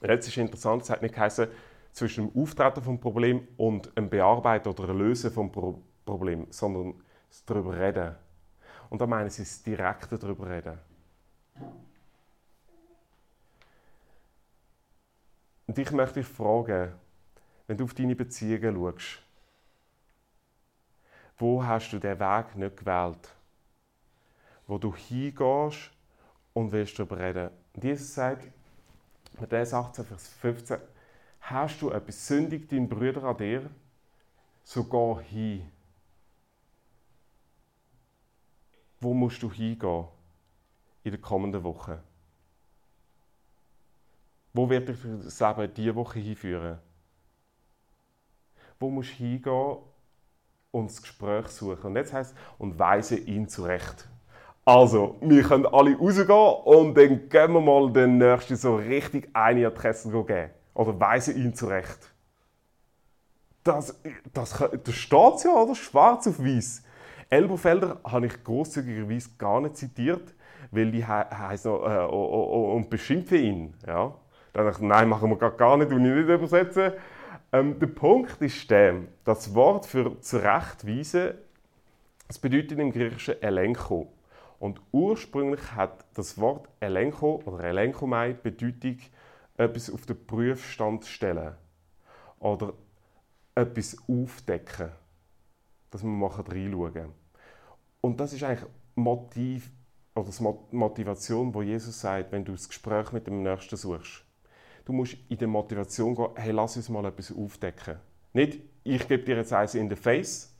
Jetzt 0.00 0.28
ist 0.28 0.36
interessant, 0.36 0.82
es 0.82 0.90
hat 0.90 1.02
nicht 1.02 1.14
geheißen, 1.14 1.48
zwischen 1.92 2.28
dem 2.28 2.42
Auftreten 2.42 2.82
vom 2.82 2.98
Problem 2.98 3.46
und 3.56 3.94
einem 3.96 4.08
Bearbeiten 4.08 4.68
oder 4.68 4.84
einem 4.84 4.98
Lösen 4.98 5.30
vom 5.30 5.52
Pro 5.52 5.82
Problem, 6.04 6.46
sondern 6.50 7.00
darüber 7.46 7.78
reden. 7.78 8.16
Und 8.90 9.00
da 9.00 9.06
meinen 9.06 9.30
sie 9.30 9.42
das 9.42 9.62
direkte 9.62 10.18
darüber 10.18 10.50
reden. 10.50 10.78
Und 15.66 15.78
ich 15.78 15.90
möchte 15.92 16.20
dich 16.20 16.26
fragen, 16.26 16.92
wenn 17.66 17.76
du 17.76 17.84
auf 17.84 17.94
deine 17.94 18.16
Beziehungen 18.16 18.74
schaust, 18.74 19.22
wo 21.38 21.64
hast 21.64 21.92
du 21.92 21.98
den 21.98 22.18
Weg 22.18 22.56
nicht 22.56 22.76
gewählt? 22.76 23.28
Wo 24.66 24.78
du 24.78 24.94
hingehst 24.94 25.90
und 26.54 26.72
willst 26.72 26.98
darüber 26.98 27.18
reden. 27.18 27.50
Und 27.74 27.84
Jesus 27.84 28.14
sagt, 28.14 28.48
Matthäus 29.38 29.72
18, 29.72 30.04
Vers 30.04 30.28
15, 30.28 30.78
hast 31.40 31.80
du 31.82 31.90
etwas 31.90 32.26
sündig 32.26 32.68
deinen 32.68 32.88
Brüder 32.88 33.24
an 33.24 33.36
dir, 33.36 33.70
so 34.64 34.84
geh 34.84 35.22
hin. 35.24 35.70
Wo 39.00 39.12
musst 39.14 39.42
du 39.42 39.50
hingehen 39.50 40.06
in 41.02 41.10
der 41.10 41.20
kommenden 41.20 41.64
Woche? 41.64 42.00
Wo 44.52 44.68
wird 44.68 44.88
dich 44.88 44.98
das 45.02 45.40
Leben 45.40 45.74
diese 45.74 45.94
Woche 45.94 46.20
hinführen? 46.20 46.78
Wo 48.78 48.90
musst 48.90 49.12
du 49.12 49.14
hingehen 49.14 49.78
und 50.70 50.90
das 50.90 51.02
Gespräch 51.02 51.48
suchen? 51.48 51.86
Und 51.86 51.96
jetzt 51.96 52.12
heißt 52.12 52.36
und 52.58 52.78
weise 52.78 53.16
ihn 53.16 53.48
zurecht. 53.48 54.08
Also, 54.64 55.16
wir 55.20 55.42
können 55.42 55.66
alle 55.66 55.96
rausgehen 55.96 56.30
und 56.30 56.96
dann 56.96 57.28
gehen 57.28 57.52
wir 57.52 57.60
mal 57.60 57.92
den 57.92 58.18
Nächsten 58.18 58.56
so 58.56 58.76
richtig 58.76 59.28
eine 59.32 59.66
Adresse 59.66 60.10
geben. 60.10 60.50
Oder 60.74 61.00
weise 61.00 61.32
ihn 61.32 61.54
zurecht. 61.54 62.12
Das, 63.64 64.00
das, 64.32 64.64
das 64.84 64.94
steht 64.94 65.44
ja, 65.44 65.52
oder? 65.54 65.74
Schwarz 65.74 66.26
auf 66.26 66.38
weiß. 66.38 66.82
Elberfelder 67.28 68.00
habe 68.04 68.26
ich 68.26 68.44
großzügigerweise 68.44 69.30
gar 69.38 69.60
nicht 69.60 69.76
zitiert, 69.76 70.34
weil 70.70 70.92
die 70.92 71.04
he 71.04 71.12
heißt 71.12 71.66
noch, 71.66 71.84
äh, 71.84 72.04
und 72.06 72.88
beschimpfe 72.88 73.36
ihn. 73.36 73.74
Ja? 73.86 74.14
Dann 74.52 74.66
dachte 74.66 74.82
ich, 74.82 74.88
nein, 74.88 75.08
machen 75.08 75.30
wir 75.30 75.50
gar 75.50 75.76
nicht, 75.76 75.90
und 75.90 76.04
ich 76.04 76.16
nicht 76.16 76.28
übersetzen. 76.28 76.92
Ähm, 77.52 77.78
der 77.78 77.86
Punkt 77.86 78.40
ist 78.40 78.70
der, 78.70 78.96
das 79.24 79.54
Wort 79.54 79.86
für 79.86 80.20
zurechtweisen, 80.20 81.34
das 82.28 82.38
bedeutet 82.38 82.78
im 82.78 82.92
Griechischen 82.92 83.42
Elenko. 83.42 84.08
Und 84.62 84.80
ursprünglich 84.92 85.72
hat 85.72 86.04
das 86.14 86.38
Wort 86.38 86.68
Elenko 86.78 87.42
oder 87.46 87.64
Elenkomai 87.64 88.34
die 88.34 88.48
Bedeutung, 88.48 88.98
etwas 89.56 89.90
auf 89.90 90.06
den 90.06 90.24
Prüfstand 90.24 91.04
stellen 91.04 91.56
oder 92.38 92.72
etwas 93.56 93.96
aufdecken, 94.08 94.92
dass 95.90 96.04
wir 96.04 96.10
mal 96.10 96.28
reinschauen. 96.28 97.08
Und 98.02 98.20
das 98.20 98.34
ist 98.34 98.44
eigentlich 98.44 98.70
Motiv 98.94 99.68
oder 100.14 100.30
die 100.30 100.76
Motivation, 100.76 101.52
wo 101.52 101.62
Jesus 101.62 102.00
sagt, 102.00 102.30
wenn 102.30 102.44
du 102.44 102.52
das 102.52 102.68
Gespräch 102.68 103.10
mit 103.10 103.26
dem 103.26 103.42
Nächsten 103.42 103.76
suchst. 103.76 104.24
Du 104.84 104.92
musst 104.92 105.16
in 105.28 105.38
der 105.38 105.48
Motivation 105.48 106.14
gehen, 106.14 106.30
hey, 106.36 106.52
lass 106.52 106.76
uns 106.76 106.88
mal 106.88 107.04
etwas 107.04 107.36
aufdecken. 107.36 107.96
Nicht, 108.32 108.60
ich 108.84 109.08
gebe 109.08 109.24
dir 109.24 109.38
jetzt 109.38 109.52
eins 109.52 109.74
in 109.74 109.90
the 109.90 109.96
face, 109.96 110.54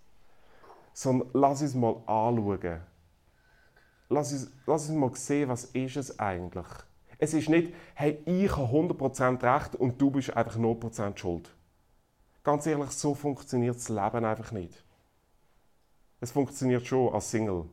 sondern 0.93 1.31
lass 1.35 1.63
uns 1.63 1.77
mal 1.77 2.03
anschauen. 2.07 2.92
Lass 4.13 4.33
uns, 4.33 4.51
lass 4.67 4.89
uns 4.89 4.99
mal 4.99 5.15
sehen, 5.15 5.49
was 5.49 5.65
ist 5.65 5.97
es 5.97 6.19
eigentlich. 6.19 6.67
Es 7.19 7.33
ist 7.33 7.49
nicht, 7.49 7.73
hey, 7.95 8.19
ich 8.27 8.55
habe 8.55 8.67
100% 8.67 9.43
Recht 9.43 9.77
und 9.77 10.01
du 10.01 10.11
bist 10.11 10.37
einfach 10.37 10.59
0% 10.59 11.17
schuld. 11.17 11.55
Ganz 12.45 12.67
ehrlich, 12.67 12.91
so 12.91 13.15
funktioniert 13.15 13.77
das 13.77 13.89
Leben 13.89 14.25
einfach 14.25 14.53
nicht. 14.53 14.85
Es 16.21 16.31
funktioniert 16.31 16.87
schon 16.87 17.13
als 17.15 17.31
Single. 17.31 17.65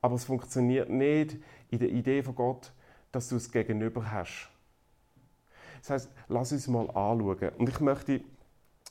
Aber 0.00 0.14
es 0.14 0.24
funktioniert 0.24 0.88
nicht 0.88 1.38
in 1.70 1.78
der 1.78 1.88
Idee 1.88 2.22
von 2.22 2.34
Gott, 2.34 2.72
dass 3.10 3.28
du 3.28 3.36
es 3.36 3.50
gegenüber 3.50 4.10
hast. 4.10 4.48
Das 5.80 5.90
heißt, 5.90 6.10
lass 6.28 6.52
uns 6.52 6.68
mal 6.68 6.88
anschauen. 6.88 7.50
Und 7.58 7.68
ich 7.68 7.80
möchte 7.80 8.20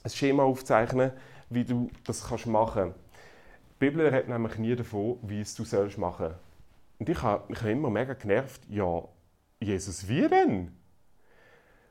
ein 0.03 0.10
Schema 0.10 0.43
aufzeichnen, 0.43 1.12
wie 1.50 1.63
du 1.63 1.89
das 2.03 2.46
machen 2.46 2.93
kannst. 2.93 3.09
Die 3.80 3.86
Bibel 3.86 4.06
redet 4.08 4.28
nämlich 4.28 4.58
nie 4.58 4.76
davon, 4.76 5.20
wie 5.22 5.40
es 5.40 5.56
du 5.56 5.64
sollst 5.64 5.98
machen 5.98 6.34
Und 6.98 7.08
ich 7.08 7.22
habe 7.24 7.46
mich 7.48 7.64
immer 7.64 7.90
mega 7.90 8.14
genervt. 8.14 8.62
Ja, 8.68 9.08
Jesus, 9.62 10.06
wie 10.10 10.28
denn? 10.28 10.76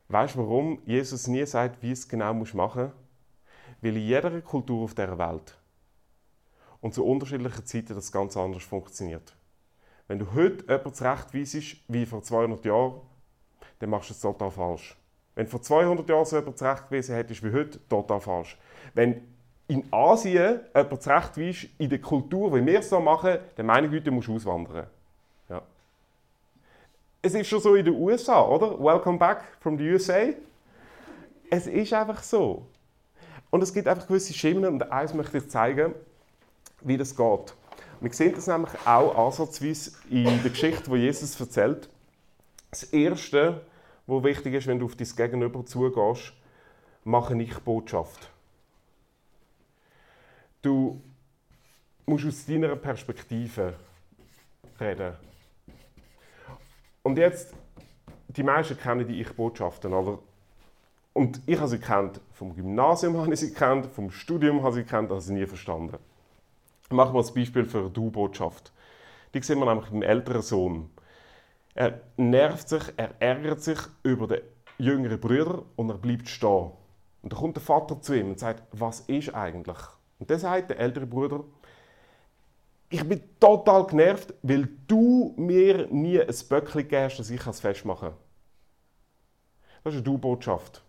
Weißt 0.09 0.35
du, 0.35 0.41
warum 0.41 0.83
Jesus 0.85 1.29
nie 1.29 1.47
sagt, 1.47 1.83
wie 1.83 1.93
es 1.93 2.07
genau 2.07 2.35
machen 2.35 2.83
muss? 2.83 2.93
Weil 3.81 3.97
in 3.97 4.03
jeder 4.03 4.39
Kultur 4.43 4.85
auf 4.85 4.95
dieser 4.95 5.19
Welt 5.19 5.57
und 6.83 6.93
zu 6.93 7.07
unterschiedlichen 7.07 7.65
Zeiten 7.65 7.95
das 7.95 8.13
ganz 8.13 8.37
anders 8.37 8.65
funktioniert. 8.65 9.35
Wenn 10.09 10.19
du 10.19 10.35
heute 10.35 10.67
jemanden 10.67 10.93
zurechtweisest, 10.93 11.77
wie 11.89 12.05
vor 12.05 12.23
200 12.23 12.67
Jahren, 12.67 13.01
dann 13.79 13.89
machst 13.89 14.11
du 14.11 14.13
es 14.13 14.21
total 14.21 14.51
falsch. 14.51 14.95
Wenn 15.35 15.47
vor 15.47 15.63
200 15.63 16.07
Jahren 16.07 16.27
so 16.27 16.37
jemanden 16.37 16.59
zurechtgewiesen 16.59 17.15
hättest 17.15 17.43
wie 17.43 17.53
heute, 17.53 17.81
total 17.89 18.21
falsch. 18.21 18.59
Wenn 18.93 19.38
in 19.69 19.85
Asien 19.93 20.61
jemand 20.75 21.03
zurechtweist, 21.03 21.69
in 21.79 21.91
der 21.91 22.01
Kultur, 22.01 22.55
wie 22.55 22.65
wir 22.65 22.79
es 22.81 22.89
so 22.89 22.99
machen, 23.01 23.39
dann 23.55 23.67
meine 23.67 23.89
Güte, 23.89 24.11
musst 24.11 24.29
du 24.29 24.35
auswandern. 24.35 24.87
Ja. 25.49 25.63
Es 27.21 27.35
ist 27.35 27.47
schon 27.47 27.61
so 27.61 27.75
in 27.75 27.85
den 27.85 27.95
USA, 27.95 28.43
oder? 28.43 28.79
Welcome 28.83 29.19
back 29.19 29.45
from 29.61 29.77
the 29.77 29.91
USA. 29.91 30.31
Es 31.51 31.67
ist 31.67 31.93
einfach 31.93 32.23
so. 32.23 32.67
Und 33.51 33.63
es 33.63 33.73
gibt 33.73 33.87
einfach 33.89 34.07
gewisse 34.07 34.33
Schemen 34.33 34.65
und 34.65 34.91
eins 34.91 35.13
möchte 35.13 35.39
ich 35.39 35.49
zeigen, 35.49 35.95
wie 36.81 36.97
das 36.97 37.15
geht. 37.15 37.55
Wir 38.01 38.13
sehen 38.13 38.33
das 38.35 38.47
nämlich 38.47 38.71
auch 38.87 39.27
ansatzweise 39.27 39.93
in 40.09 40.43
der 40.43 40.51
Geschichte, 40.51 40.91
die 40.91 40.97
Jesus 40.97 41.39
erzählt. 41.39 41.89
Das 42.71 42.85
Erste, 42.85 43.63
was 44.07 44.23
wichtig 44.23 44.55
ist, 44.55 44.67
wenn 44.67 44.79
du 44.79 44.87
auf 44.87 44.95
dein 44.95 45.09
Gegenüber 45.09 45.65
zugehst, 45.67 46.33
mache 47.05 47.41
ich 47.43 47.59
Botschaft. 47.59 48.31
Du 50.61 51.01
musst 52.07 52.27
aus 52.27 52.47
deiner 52.47 52.75
Perspektive 52.75 53.75
reden. 54.81 55.15
Und 57.03 57.17
jetzt, 57.17 57.55
die 58.29 58.43
meisten 58.43 58.77
kennen 58.77 59.07
die 59.07 59.21
Ich-Botschaften, 59.21 59.93
oder? 59.93 60.19
Und 61.13 61.41
ich 61.47 61.59
habe 61.59 61.69
sie 61.69 61.79
kennt, 61.79 62.21
vom 62.33 62.55
Gymnasium 62.55 63.17
habe 63.21 63.33
ich 63.33 63.41
sie 63.41 63.55
kennt, 63.55 63.87
vom 63.87 64.11
Studium 64.11 64.63
habe 64.63 64.81
ich 64.81 64.87
sie 64.87 64.91
kennt, 64.91 65.11
habe 65.11 65.21
sie 65.21 65.35
nie 65.35 65.47
verstanden. 65.47 65.99
Machen 66.91 67.15
wir 67.15 67.21
das 67.21 67.35
Beispiel 67.35 67.65
für 67.65 67.79
eine 67.79 67.91
Du-Botschaft. 67.91 68.73
Die 69.35 69.43
sehen 69.43 69.59
wir 69.59 69.67
nämlich 69.67 69.91
beim 69.91 70.03
älteren 70.03 70.43
Sohn. 70.43 70.91
Er 71.75 72.01
nervt 72.17 72.69
sich, 72.69 72.83
er 72.97 73.11
ärgert 73.21 73.63
sich 73.63 73.79
über 74.03 74.27
den 74.27 74.41
jüngeren 74.79 75.21
Bruder 75.21 75.63
und 75.77 75.91
er 75.91 75.99
bleibt 75.99 76.29
stehen. 76.29 76.73
Und 77.23 77.33
dann 77.33 77.39
kommt 77.39 77.57
der 77.57 77.63
Vater 77.63 78.01
zu 78.01 78.15
ihm 78.15 78.31
und 78.31 78.39
sagt, 78.39 78.63
was 78.73 79.01
ist 79.01 79.35
eigentlich? 79.35 79.79
Und 80.19 80.31
dann 80.31 80.39
sagt 80.39 80.71
der 80.71 80.79
ältere 80.79 81.07
Bruder, 81.07 81.45
ich 82.91 83.07
bin 83.07 83.21
total 83.39 83.87
genervt, 83.87 84.35
weil 84.43 84.69
du 84.87 85.35
mir 85.37 85.87
nie 85.89 86.21
ein 86.21 86.35
Böckchen 86.49 86.83
gegeben 86.83 87.05
hast, 87.05 87.19
dass 87.19 87.31
ich 87.31 87.47
es 87.47 87.61
festmachen 87.61 88.11
kann. 88.11 88.19
Das 89.85 89.95
ist 89.95 89.99
eine 89.99 90.05
Du-Botschaft. 90.05 90.83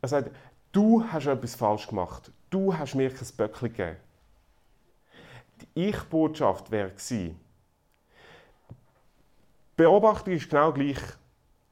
Er 0.00 0.08
sagt, 0.08 0.30
du 0.72 1.04
hast 1.04 1.26
etwas 1.26 1.54
falsch 1.54 1.86
gemacht. 1.86 2.32
Du 2.50 2.76
hast 2.76 2.94
mir 2.94 3.10
kein 3.10 3.28
Böckchen 3.36 3.68
gegeben. 3.68 3.96
Die 5.60 5.88
Ich-Botschaft 5.88 6.70
wäre 6.70 6.90
gewesen, 6.90 7.38
Beobachtung 9.76 10.34
ist 10.34 10.50
genau 10.50 10.72
gleich. 10.72 10.98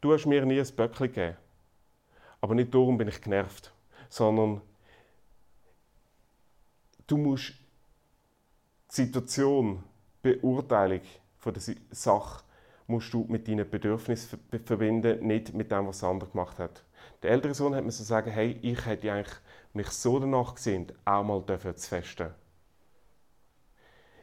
Du 0.00 0.12
hast 0.12 0.26
mir 0.26 0.44
nie 0.46 0.60
ein 0.60 0.74
Böckchen 0.76 1.08
gegeben. 1.08 1.36
Aber 2.40 2.54
nicht 2.54 2.72
darum 2.72 2.96
bin 2.96 3.08
ich 3.08 3.20
genervt, 3.20 3.72
sondern 4.08 4.62
du 7.10 7.16
musst 7.16 7.54
die 8.90 8.94
Situation, 8.94 9.82
die 10.24 10.34
Beurteilung 10.34 11.00
von 11.38 11.54
der 11.54 11.62
Sache, 11.90 12.44
musst 12.86 13.12
du 13.12 13.24
mit 13.28 13.46
deinen 13.46 13.68
Bedürfnissen 13.68 14.38
verbinden, 14.64 15.26
nicht 15.26 15.54
mit 15.54 15.70
dem, 15.70 15.86
was 15.86 16.00
der 16.00 16.08
andere 16.08 16.30
gemacht 16.30 16.58
hat. 16.58 16.84
Der 17.22 17.30
ältere 17.30 17.54
Sohn 17.54 17.74
hat 17.74 17.84
mir 17.84 17.92
so 17.92 18.04
sagen, 18.04 18.30
hey, 18.30 18.58
ich 18.62 18.84
hätte 18.84 19.12
eigentlich 19.12 19.36
mich 19.72 19.88
so 19.88 20.18
danach 20.18 20.54
gesehen, 20.54 20.92
auch 21.04 21.22
mal 21.22 21.44
zu 21.46 21.88
festen. 21.88 22.30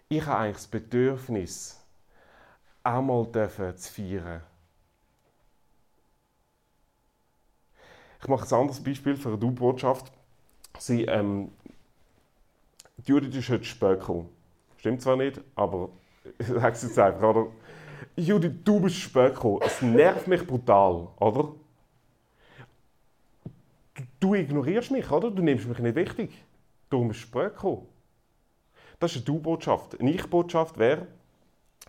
Ich 0.10 0.25
habe 0.25 0.39
eigentlich 0.39 0.58
das 0.58 0.67
Bedürfnis, 0.67 1.82
auch 2.84 3.01
mal 3.01 3.32
zu 3.32 3.94
feiern. 3.94 4.41
Ich 8.22 8.27
mache 8.27 8.48
ein 8.48 8.62
anderes 8.62 8.84
Beispiel 8.84 9.15
für 9.15 9.29
eine 9.29 9.38
Du-Botschaft. 9.38 10.12
Sie, 10.79 11.06
ähm, 11.06 11.51
Judith 13.06 13.50
ist 13.50 13.80
gekommen. 13.80 14.30
Stimmt 14.77 15.01
zwar 15.01 15.18
nicht, 15.18 15.42
aber 15.56 15.89
ich 16.39 16.48
sage 16.48 16.74
es 16.74 16.84
jetzt 16.84 17.00
einfach, 17.00 17.30
oder? 17.30 17.48
Judith, 18.16 18.54
du 18.63 18.80
bist 18.80 19.13
gekommen. 19.13 19.60
Es 19.63 19.82
nervt 19.82 20.27
mich 20.27 20.46
brutal, 20.46 21.08
oder? 21.20 21.54
Du, 23.94 24.04
du 24.20 24.34
ignorierst 24.36 24.92
mich, 24.92 25.10
oder? 25.12 25.32
Du 25.32 25.42
nimmst 25.42 25.68
mich 25.68 25.80
nicht 25.80 25.96
wichtig. 25.96 26.32
Darum 26.89 27.10
bist 27.10 27.34
du 27.34 27.39
gekommen. 27.39 27.88
Das 29.00 29.12
ist 29.12 29.18
eine 29.18 29.25
Du-Botschaft. 29.25 30.00
Eine 30.00 30.12
Ich-Botschaft 30.12 30.77
wäre, 30.77 31.08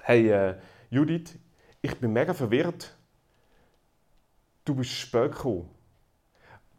hey 0.03 0.29
äh, 0.29 0.55
Judith, 0.91 1.39
ich 1.81 1.95
bin 1.97 2.13
mega 2.13 2.35
verwirrt. 2.35 2.95
Du 4.65 4.75
bist 4.75 5.11
gekommen. 5.11 5.71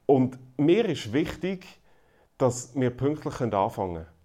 Und 0.05 0.37
mir 0.57 0.85
ist 0.85 1.11
wichtig, 1.13 1.65
dass 2.37 2.75
wir 2.75 2.89
pünktlich 2.89 3.41
anfangen 3.41 3.95
können. 3.95 4.18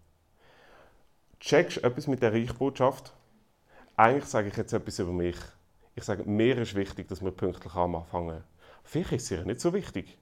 Checkst 1.45 1.85
etwas 1.85 2.07
mit 2.07 2.23
der 2.23 2.33
Reichbotschaft? 2.33 3.13
Eigentlich 3.97 4.25
sage 4.25 4.49
ich 4.49 4.57
jetzt 4.57 4.73
etwas 4.73 4.99
über 4.99 5.13
mich. 5.13 5.37
Ich 5.95 6.03
sage, 6.03 6.25
mir 6.25 6.57
ist 6.57 6.75
wichtig, 6.75 7.07
dass 7.09 7.23
wir 7.23 7.33
pünktlich 7.33 7.75
anfangen. 7.75 8.43
Vielleicht 8.83 9.13
ist 9.13 9.25
es 9.25 9.31
ihr 9.31 9.45
nicht 9.45 9.61
so 9.61 9.75
wichtig. 9.75 10.17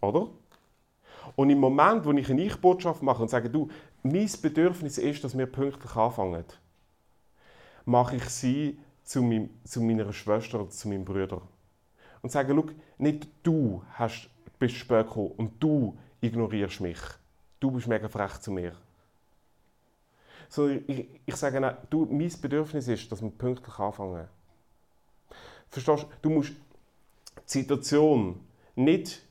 Oder? 0.00 0.28
Und 1.34 1.50
im 1.50 1.58
Moment, 1.58 2.04
wo 2.04 2.12
ich 2.12 2.30
eine 2.30 2.40
Ich-Botschaft 2.40 3.02
mache 3.02 3.20
und 3.20 3.30
sage, 3.30 3.50
du, 3.50 3.68
mein 4.04 4.30
Bedürfnis 4.40 4.96
ist, 4.96 5.24
dass 5.24 5.36
wir 5.36 5.46
pünktlich 5.46 5.96
anfangen, 5.96 6.44
mache 7.84 8.14
ich 8.14 8.24
sie 8.26 8.78
zu, 9.02 9.22
meinem, 9.22 9.50
zu 9.64 9.80
meiner 9.80 10.12
Schwester 10.12 10.60
oder 10.60 10.70
zu 10.70 10.86
meinem 10.86 11.04
Bruder. 11.04 11.42
Und 12.22 12.30
sage, 12.30 12.54
schau, 12.54 12.70
nicht 12.96 13.26
du 13.42 13.82
hast, 13.94 14.30
bist 14.60 14.76
spät 14.76 15.08
gekommen 15.08 15.32
und 15.32 15.60
du 15.60 15.98
ignorierst 16.20 16.80
mich. 16.80 17.00
Du 17.58 17.72
bist 17.72 17.88
mega 17.88 18.08
frech 18.08 18.38
zu 18.38 18.52
mir. 18.52 18.76
So, 20.52 20.68
ich, 20.68 21.08
ich 21.24 21.36
sage 21.36 21.56
ihnen, 21.56 21.74
du, 21.88 22.04
mein 22.10 22.30
Bedürfnis 22.42 22.86
ist, 22.86 23.10
dass 23.10 23.22
wir 23.22 23.30
pünktlich 23.30 23.78
anfangen. 23.78 24.28
Verstehst 25.70 26.02
du? 26.02 26.08
Du 26.20 26.28
musst 26.28 26.52
die 26.52 27.42
Situation 27.46 28.38
nicht 28.74 29.22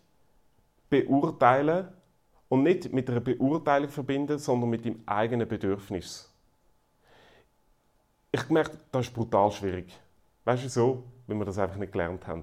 beurteilen 0.90 1.90
und 2.50 2.64
nicht 2.64 2.92
mit 2.92 3.08
einer 3.08 3.20
Beurteilung 3.20 3.90
verbinden, 3.90 4.40
sondern 4.40 4.72
mit 4.72 4.84
dem 4.84 5.04
eigenen 5.06 5.48
Bedürfnis. 5.48 6.28
Ich 8.32 8.50
merke, 8.50 8.80
das 8.92 9.06
ist 9.06 9.14
brutal 9.14 9.52
schwierig. 9.52 9.96
Weißt 10.46 10.64
du 10.64 10.70
so, 10.70 11.04
wenn 11.28 11.38
wir 11.38 11.46
das 11.46 11.60
einfach 11.60 11.78
nicht 11.78 11.92
gelernt 11.92 12.26
haben. 12.26 12.42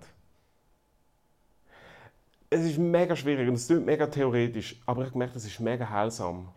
Es 2.48 2.60
ist 2.60 2.78
mega 2.78 3.16
schwierig 3.16 3.48
und 3.48 3.54
es 3.54 3.66
klingt 3.66 3.86
mega 3.86 4.06
theoretisch, 4.06 4.80
aber 4.86 5.04
ich 5.04 5.16
merke, 5.16 5.36
es 5.36 5.46
ist 5.46 5.58
mega 5.58 5.90
heilsam. 5.90 6.52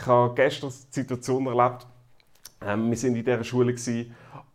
Ich 0.00 0.06
habe 0.06 0.34
gestern 0.34 0.70
eine 0.70 0.76
Situation 0.90 1.46
erlebt, 1.46 1.86
ähm, 2.62 2.90
wir 2.90 3.02
waren 3.02 3.16
in 3.16 3.24
dieser 3.24 3.44
Schule 3.44 3.74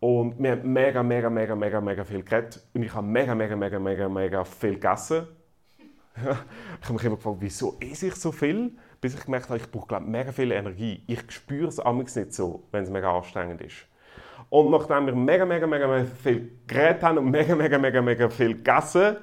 und 0.00 0.42
wir 0.42 0.50
haben 0.50 0.72
mega, 0.72 1.02
mega, 1.02 1.30
mega, 1.30 1.54
mega, 1.54 1.80
mega 1.80 2.04
viel 2.04 2.22
geredet 2.22 2.62
und 2.74 2.82
ich 2.82 2.92
habe 2.92 3.06
mega, 3.06 3.34
mega, 3.34 3.54
mega, 3.54 3.78
mega, 3.78 4.08
mega 4.08 4.44
viel 4.44 4.74
gegessen 4.74 5.26
ich 6.16 6.84
habe 6.84 6.92
mich 6.94 7.04
immer 7.04 7.16
gefragt, 7.16 7.36
wieso 7.40 7.76
esse 7.80 8.08
ich 8.08 8.14
so 8.14 8.32
viel? 8.32 8.72
Bis 9.00 9.14
ich 9.14 9.24
gemerkt 9.24 9.48
habe, 9.48 9.58
ich 9.58 9.70
brauche 9.70 10.00
mega 10.00 10.32
viel 10.32 10.50
Energie. 10.50 11.02
Ich 11.06 11.20
spüre 11.28 11.68
es 11.68 11.78
amigs 11.78 12.16
nicht 12.16 12.32
so, 12.32 12.64
wenn 12.72 12.84
es 12.84 12.90
mega 12.90 13.14
anstrengend 13.14 13.60
ist. 13.60 13.86
Und 14.48 14.70
nachdem 14.70 15.06
wir 15.06 15.14
mega, 15.14 15.44
mega, 15.44 15.66
mega, 15.66 15.86
mega 15.86 16.06
viel 16.22 16.52
geredet 16.66 17.02
haben 17.02 17.18
und 17.18 17.30
mega, 17.30 17.54
mega, 17.54 17.78
mega, 17.78 18.00
mega 18.00 18.28
viel 18.28 18.54
gegessen, 18.54 19.16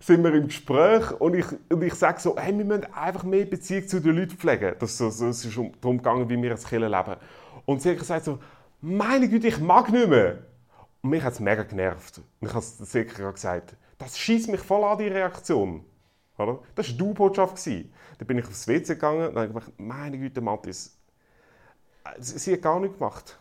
sind 0.00 0.22
wir 0.22 0.34
im 0.34 0.46
Gespräch 0.46 1.10
und 1.20 1.34
ich, 1.34 1.46
und 1.70 1.82
ich 1.82 1.94
sage 1.94 2.20
so, 2.20 2.36
hey, 2.36 2.56
wir 2.56 2.64
müssen 2.64 2.92
einfach 2.94 3.24
mehr 3.24 3.44
Beziehung 3.44 3.86
zu 3.88 4.00
den 4.00 4.16
Leuten 4.16 4.36
pflegen. 4.36 4.74
Das, 4.78 4.98
so, 4.98 5.08
es 5.08 5.20
ist 5.20 5.56
darum 5.80 5.98
gegangen, 5.98 6.28
wie 6.28 6.40
wir 6.40 6.52
als 6.52 6.66
Kinder 6.66 6.88
leben. 6.88 7.16
Und 7.64 7.82
sie 7.82 7.96
gesagt 7.96 8.24
so, 8.24 8.38
meine 8.80 9.28
Güte, 9.28 9.48
ich 9.48 9.58
mag 9.58 9.90
nicht 9.90 10.08
mehr. 10.08 10.38
Und 11.02 11.10
mich 11.10 11.22
hat 11.22 11.34
es 11.34 11.40
mega 11.40 11.62
genervt. 11.62 12.18
Und 12.40 12.48
ich 12.48 12.54
habe 12.54 12.64
es 12.64 12.78
sicher 12.78 13.32
gesagt, 13.32 13.76
das 13.98 14.18
schießt 14.18 14.50
mich 14.50 14.60
voll 14.60 14.84
an, 14.84 14.98
die 14.98 15.08
Reaktion. 15.08 15.84
Oder? 16.38 16.58
Das 16.74 16.88
war 16.88 17.06
die 17.06 17.14
Botschaft. 17.14 17.66
Dann 17.66 18.26
bin 18.26 18.38
ich 18.38 18.46
aufs 18.46 18.66
WC 18.66 18.94
gegangen 18.94 19.28
und 19.28 19.36
habe 19.36 19.48
gedacht, 19.48 19.72
meine 19.78 20.18
Güte, 20.18 20.40
Mathis, 20.40 20.98
sie 22.18 22.52
hat 22.52 22.62
gar 22.62 22.80
nichts 22.80 22.98
gemacht. 22.98 23.38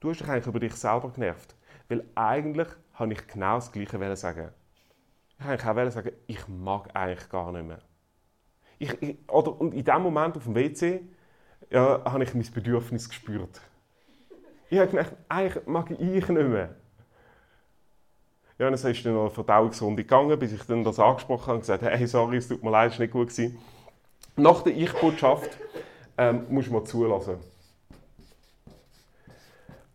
Du 0.00 0.10
hast 0.10 0.20
dich 0.20 0.28
eigentlich 0.28 0.46
über 0.46 0.60
dich 0.60 0.74
selber 0.74 1.10
genervt. 1.10 1.54
Weil 1.88 2.04
eigentlich 2.14 2.68
habe 2.94 3.12
ich 3.12 3.26
genau 3.26 3.56
das 3.56 3.70
Gleiche 3.72 4.16
sagen. 4.16 4.48
Ich 5.40 5.46
wollte 5.46 5.70
auch 5.70 5.90
sagen, 5.90 6.12
ich 6.26 6.48
mag 6.48 6.94
eigentlich 6.94 7.28
gar 7.30 7.50
nicht 7.52 7.66
mehr. 7.66 7.78
Ich, 8.78 9.02
ich, 9.02 9.16
oder, 9.28 9.58
und 9.58 9.72
in 9.74 9.84
dem 9.84 10.02
Moment 10.02 10.36
auf 10.36 10.44
dem 10.44 10.54
WC 10.54 11.02
ja, 11.70 12.02
habe 12.04 12.24
ich 12.24 12.34
mein 12.34 12.46
Bedürfnis 12.52 13.08
gespürt. 13.08 13.60
Ich 14.68 14.78
habe 14.78 14.90
gedacht, 14.90 15.14
eigentlich 15.28 15.66
mag 15.66 15.90
ich 15.90 15.98
nicht 15.98 16.28
mehr. 16.28 16.76
Ja, 18.58 18.70
dann 18.70 18.74
ist 18.74 18.84
dann 18.84 19.14
noch 19.14 19.22
eine 19.22 19.30
Verdauungsrunde 19.30 20.02
gegangen, 20.02 20.38
bis 20.38 20.52
ich 20.52 20.62
dann 20.64 20.84
das 20.84 20.98
angesprochen 20.98 21.46
habe 21.46 21.54
und 21.54 21.60
gesagt 21.60 21.82
habe, 21.82 21.96
hey, 21.96 22.06
sorry, 22.06 22.36
es 22.36 22.46
tut 22.48 22.62
mir 22.62 22.70
leid, 22.70 22.92
es 22.92 22.98
war 22.98 23.06
nicht 23.06 23.12
gut. 23.12 23.32
Nach 24.36 24.62
der 24.62 24.76
Ich-Botschaft 24.76 25.56
ähm, 26.18 26.44
muss 26.50 26.68
man 26.68 26.84
zulassen. 26.84 27.38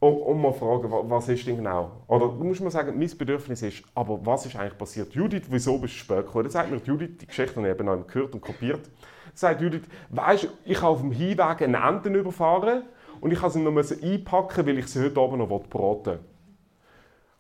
Und, 0.06 0.22
und 0.22 0.40
mal 0.40 0.54
fragen, 0.54 1.10
was 1.10 1.28
ist 1.30 1.48
denn 1.48 1.58
genau? 1.58 2.04
Oder 2.08 2.28
du 2.28 2.44
musst 2.44 2.62
mal 2.62 2.70
sagen, 2.70 2.96
mein 2.96 3.18
Bedürfnis 3.18 3.64
ist, 3.64 3.84
aber 3.96 4.24
was 4.24 4.46
ist 4.46 4.56
eigentlich 4.56 4.78
passiert? 4.78 5.12
Judith, 5.16 5.46
wieso 5.50 5.80
bist 5.80 5.96
du 5.96 6.00
spät 6.00 6.28
gekommen? 6.28 6.44
Dann 6.44 6.52
sagt 6.52 6.70
mir 6.70 6.78
Judith, 6.78 7.18
die 7.22 7.26
Geschichte 7.26 7.56
habe 7.56 7.68
ich 7.68 7.74
eben 7.74 7.86
noch 7.88 8.06
gehört 8.06 8.36
und 8.36 8.42
kopiert. 8.42 8.86
Dann 8.86 9.34
sagt 9.34 9.62
Judith, 9.62 9.82
weißt 10.10 10.44
du, 10.44 10.48
ich 10.64 10.78
habe 10.80 10.90
auf 10.90 11.02
dem 11.02 11.12
Hinweg 11.12 11.60
eine 11.64 11.78
Enten 11.78 12.14
überfahren 12.14 12.84
und 13.20 13.32
ich 13.32 13.42
musste 13.42 13.58
sie 13.58 13.66
noch 13.66 14.12
einpacken, 14.12 14.68
weil 14.68 14.78
ich 14.78 14.88
sie 14.88 15.04
heute 15.04 15.20
Abend 15.20 15.40
noch 15.40 15.60
braten 15.64 16.06
will. 16.06 16.20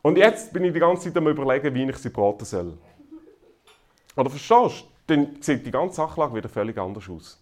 Und 0.01 0.17
jetzt 0.17 0.51
bin 0.51 0.63
ich 0.63 0.73
die 0.73 0.79
ganze 0.79 1.03
Zeit 1.03 1.17
am 1.17 1.27
überlegen, 1.27 1.71
wie 1.71 1.83
ich 1.87 1.97
sie 1.97 2.09
braten 2.09 2.45
soll. 2.45 2.79
Oder 4.15 4.29
verstehst 4.31 4.85
du? 5.07 5.13
Dann 5.13 5.37
sieht 5.39 5.63
die 5.67 5.71
ganze 5.71 5.97
Sachlage 5.97 6.33
wieder 6.33 6.49
völlig 6.49 6.79
anders 6.79 7.07
aus. 7.07 7.39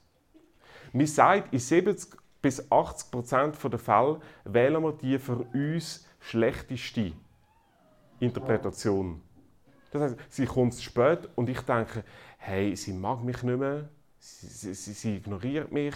Man 0.91 1.07
sagt, 1.07 1.53
in 1.53 1.59
70 1.59 2.22
bis 2.43 2.69
80 2.69 3.10
Prozent 3.10 3.58
der 3.63 3.79
Fälle 3.79 4.19
wählen 4.43 4.84
wir 4.84 4.91
die 4.91 5.17
für 5.17 5.38
uns 5.53 6.06
schlechteste 6.19 7.13
Interpretation. 8.19 9.21
Das 9.91 10.01
heißt, 10.01 10.17
sie 10.29 10.45
kommt 10.45 10.73
zu 10.73 10.84
spät 10.84 11.29
und 11.36 11.49
ich 11.49 11.62
denke, 11.62 12.03
hey, 12.38 12.75
sie 12.75 12.91
mag 12.91 13.23
mich 13.23 13.41
nicht 13.43 13.58
mehr, 13.58 13.88
sie, 14.19 14.73
sie, 14.73 14.93
sie 14.93 15.15
ignoriert 15.15 15.71
mich, 15.71 15.95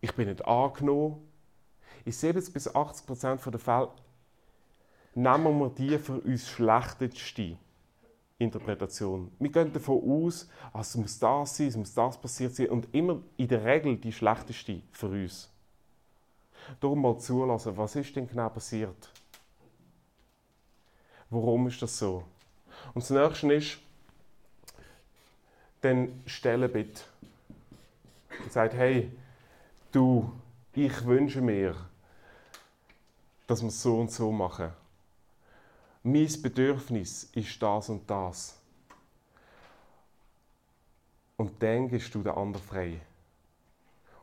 ich 0.00 0.12
bin 0.14 0.28
nicht 0.28 0.44
angenommen. 0.44 1.28
In 2.04 2.10
70 2.10 2.52
bis 2.52 2.74
80 2.74 3.06
Prozent 3.06 3.40
der 3.46 3.60
Fälle 3.60 3.90
nehmen 5.14 5.58
wir 5.60 5.70
die 5.70 5.96
für 5.96 6.20
uns 6.20 6.48
schlechteste 6.48 7.56
Interpretation. 8.42 9.30
Wir 9.38 9.50
gehen 9.50 9.72
davon 9.72 10.02
aus, 10.02 10.48
ah, 10.72 10.80
es 10.80 10.96
muss 10.96 11.18
das 11.18 11.56
sein, 11.56 11.68
es 11.68 11.76
muss 11.76 11.94
das 11.94 12.20
passiert 12.20 12.54
sein 12.54 12.68
und 12.68 12.88
immer 12.92 13.20
in 13.36 13.48
der 13.48 13.64
Regel 13.64 13.96
die 13.96 14.12
schlechteste 14.12 14.82
für 14.92 15.08
uns. 15.08 15.50
Darum 16.80 17.02
mal 17.02 17.18
zulassen, 17.18 17.76
was 17.76 17.96
ist 17.96 18.14
denn 18.14 18.28
genau 18.28 18.48
passiert? 18.48 19.10
Warum 21.30 21.66
ist 21.66 21.80
das 21.82 21.98
so? 21.98 22.24
Und 22.94 23.08
das 23.08 23.10
nächste 23.10 23.54
ist, 23.54 23.78
dann 25.80 26.22
stelle 26.26 26.68
bitte. 26.68 27.02
Und 28.42 28.52
sagt, 28.52 28.74
hey, 28.74 29.10
du, 29.90 30.30
ich 30.72 31.04
wünsche 31.04 31.40
mir, 31.40 31.74
dass 33.46 33.62
wir 33.62 33.68
es 33.68 33.82
so 33.82 33.98
und 33.98 34.10
so 34.10 34.30
machen 34.30 34.72
mein 36.02 36.42
Bedürfnis 36.42 37.24
ist 37.32 37.62
das 37.62 37.88
und 37.88 38.10
das. 38.10 38.58
Und 41.36 41.62
dann 41.62 41.88
gibst 41.88 42.14
du 42.14 42.22
den 42.22 42.32
anderen 42.32 42.64
frei. 42.66 43.00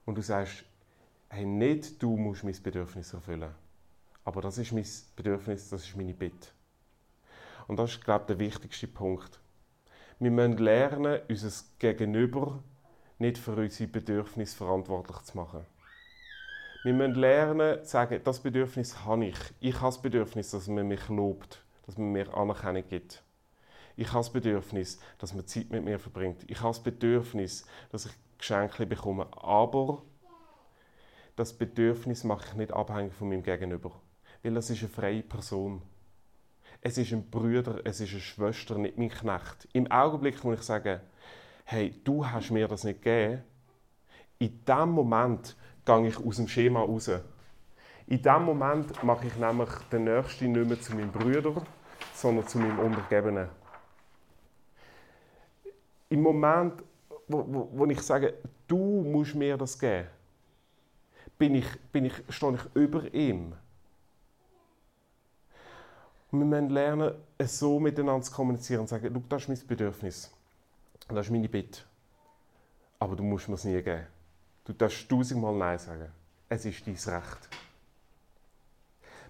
Und 0.05 0.17
du 0.17 0.21
sagst, 0.21 0.63
hey, 1.29 1.45
nicht 1.45 2.01
du 2.01 2.17
musst 2.17 2.43
mein 2.43 2.61
Bedürfnis 2.61 3.13
erfüllen. 3.13 3.53
Aber 4.25 4.41
das 4.41 4.57
ist 4.57 4.73
mein 4.73 4.85
Bedürfnis, 5.15 5.69
das 5.69 5.85
ist 5.85 5.95
meine 5.95 6.13
Bitte. 6.13 6.49
Und 7.67 7.77
das 7.77 7.91
ist, 7.91 8.03
glaube 8.03 8.23
ich, 8.23 8.27
der 8.27 8.39
wichtigste 8.39 8.87
Punkt. 8.87 9.39
Wir 10.19 10.31
müssen 10.31 10.57
lernen, 10.57 11.21
unser 11.29 11.65
Gegenüber 11.77 12.61
nicht 13.19 13.37
für 13.37 13.55
unsere 13.55 13.89
Bedürfnisse 13.89 14.57
verantwortlich 14.57 15.19
zu 15.21 15.37
machen. 15.37 15.65
Wir 16.83 16.93
müssen 16.93 17.15
lernen, 17.15 17.83
zu 17.83 17.89
sagen, 17.89 18.21
das 18.23 18.39
Bedürfnis 18.39 19.05
habe 19.05 19.27
ich. 19.27 19.37
Ich 19.59 19.75
habe 19.75 19.87
das 19.87 20.01
Bedürfnis, 20.01 20.51
dass 20.51 20.67
man 20.67 20.87
mich 20.87 21.07
lobt 21.09 21.61
dass 21.89 21.97
man 21.97 22.11
mir 22.11 22.31
Anerkennung 22.37 22.83
gibt. 22.87 23.23
Ich 23.95 24.09
habe 24.09 24.19
das 24.19 24.31
Bedürfnis, 24.31 24.99
dass 25.17 25.33
man 25.33 25.47
Zeit 25.47 25.71
mit 25.71 25.83
mir 25.83 25.97
verbringt. 25.97 26.43
Ich 26.47 26.59
habe 26.59 26.69
das 26.69 26.83
Bedürfnis, 26.83 27.65
dass 27.89 28.05
ich 28.05 28.11
Geschenke 28.37 28.85
bekomme. 28.85 29.27
Aber 29.35 30.03
das 31.35 31.51
Bedürfnis 31.51 32.23
mache 32.23 32.45
ich 32.47 32.53
nicht 32.53 32.71
abhängig 32.71 33.15
von 33.15 33.29
meinem 33.29 33.41
Gegenüber. 33.41 33.91
Weil 34.43 34.53
das 34.53 34.69
ist 34.69 34.81
eine 34.81 34.89
freie 34.89 35.23
Person. 35.23 35.81
Es 36.79 36.99
ist 36.99 37.11
ein 37.11 37.27
Bruder, 37.27 37.81
es 37.83 37.99
ist 37.99 38.11
eine 38.11 38.21
Schwester, 38.21 38.77
nicht 38.77 38.99
mein 38.99 39.09
Knecht. 39.09 39.67
Im 39.73 39.91
Augenblick, 39.91 40.43
wo 40.43 40.53
ich 40.53 40.61
sage, 40.61 41.01
hey, 41.65 41.99
du 42.03 42.23
hast 42.23 42.51
mir 42.51 42.67
das 42.67 42.83
nicht 42.83 43.01
gegeben, 43.01 43.41
in 44.37 44.63
dem 44.63 44.91
Moment 44.91 45.57
gehe 45.85 46.07
ich 46.07 46.23
aus 46.23 46.35
dem 46.35 46.47
Schema 46.47 46.81
raus. 46.81 47.09
In 48.05 48.21
dem 48.21 48.43
Moment 48.43 49.03
mache 49.03 49.25
ich 49.25 49.35
nämlich 49.37 49.69
den 49.91 50.03
Nächsten 50.03 50.51
nicht 50.51 50.67
mehr 50.67 50.79
zu 50.79 50.95
meinem 50.95 51.11
Bruder, 51.11 51.63
sondern 52.19 52.47
zu 52.47 52.57
meinem 52.57 52.79
Untergebenen. 52.79 53.49
Im 56.09 56.21
Moment, 56.21 56.83
wo, 57.27 57.45
wo, 57.47 57.69
wo 57.71 57.85
ich 57.85 58.01
sage, 58.01 58.33
du 58.67 59.03
musst 59.03 59.35
mir 59.35 59.55
das 59.55 59.77
geben, 59.77 60.07
bin 61.37 61.55
ich, 61.55 61.67
bin 61.91 62.05
ich, 62.05 62.13
stehe 62.29 62.55
ich 62.55 62.75
über 62.75 63.13
ihm. 63.13 63.53
Und 66.31 66.39
wir 66.39 66.45
müssen 66.45 66.69
lernen, 66.69 67.13
so 67.39 67.79
miteinander 67.79 68.23
zu 68.23 68.31
kommunizieren 68.31 68.81
und 68.81 68.87
zu 68.87 68.95
sagen, 68.95 69.25
das 69.29 69.41
ist 69.43 69.49
mein 69.49 69.67
Bedürfnis. 69.67 70.31
Das 71.07 71.25
ist 71.25 71.31
meine 71.31 71.49
Bitte. 71.49 71.81
Aber 72.99 73.15
du 73.15 73.23
musst 73.23 73.47
mir 73.47 73.55
es 73.55 73.63
nie 73.63 73.81
geben. 73.81 74.05
Du 74.65 74.73
darfst 74.73 75.09
tausendmal 75.09 75.55
Nein 75.55 75.79
sagen. 75.79 76.11
Es 76.49 76.65
ist 76.65 76.85
dein 76.85 76.95
Recht. 76.95 77.49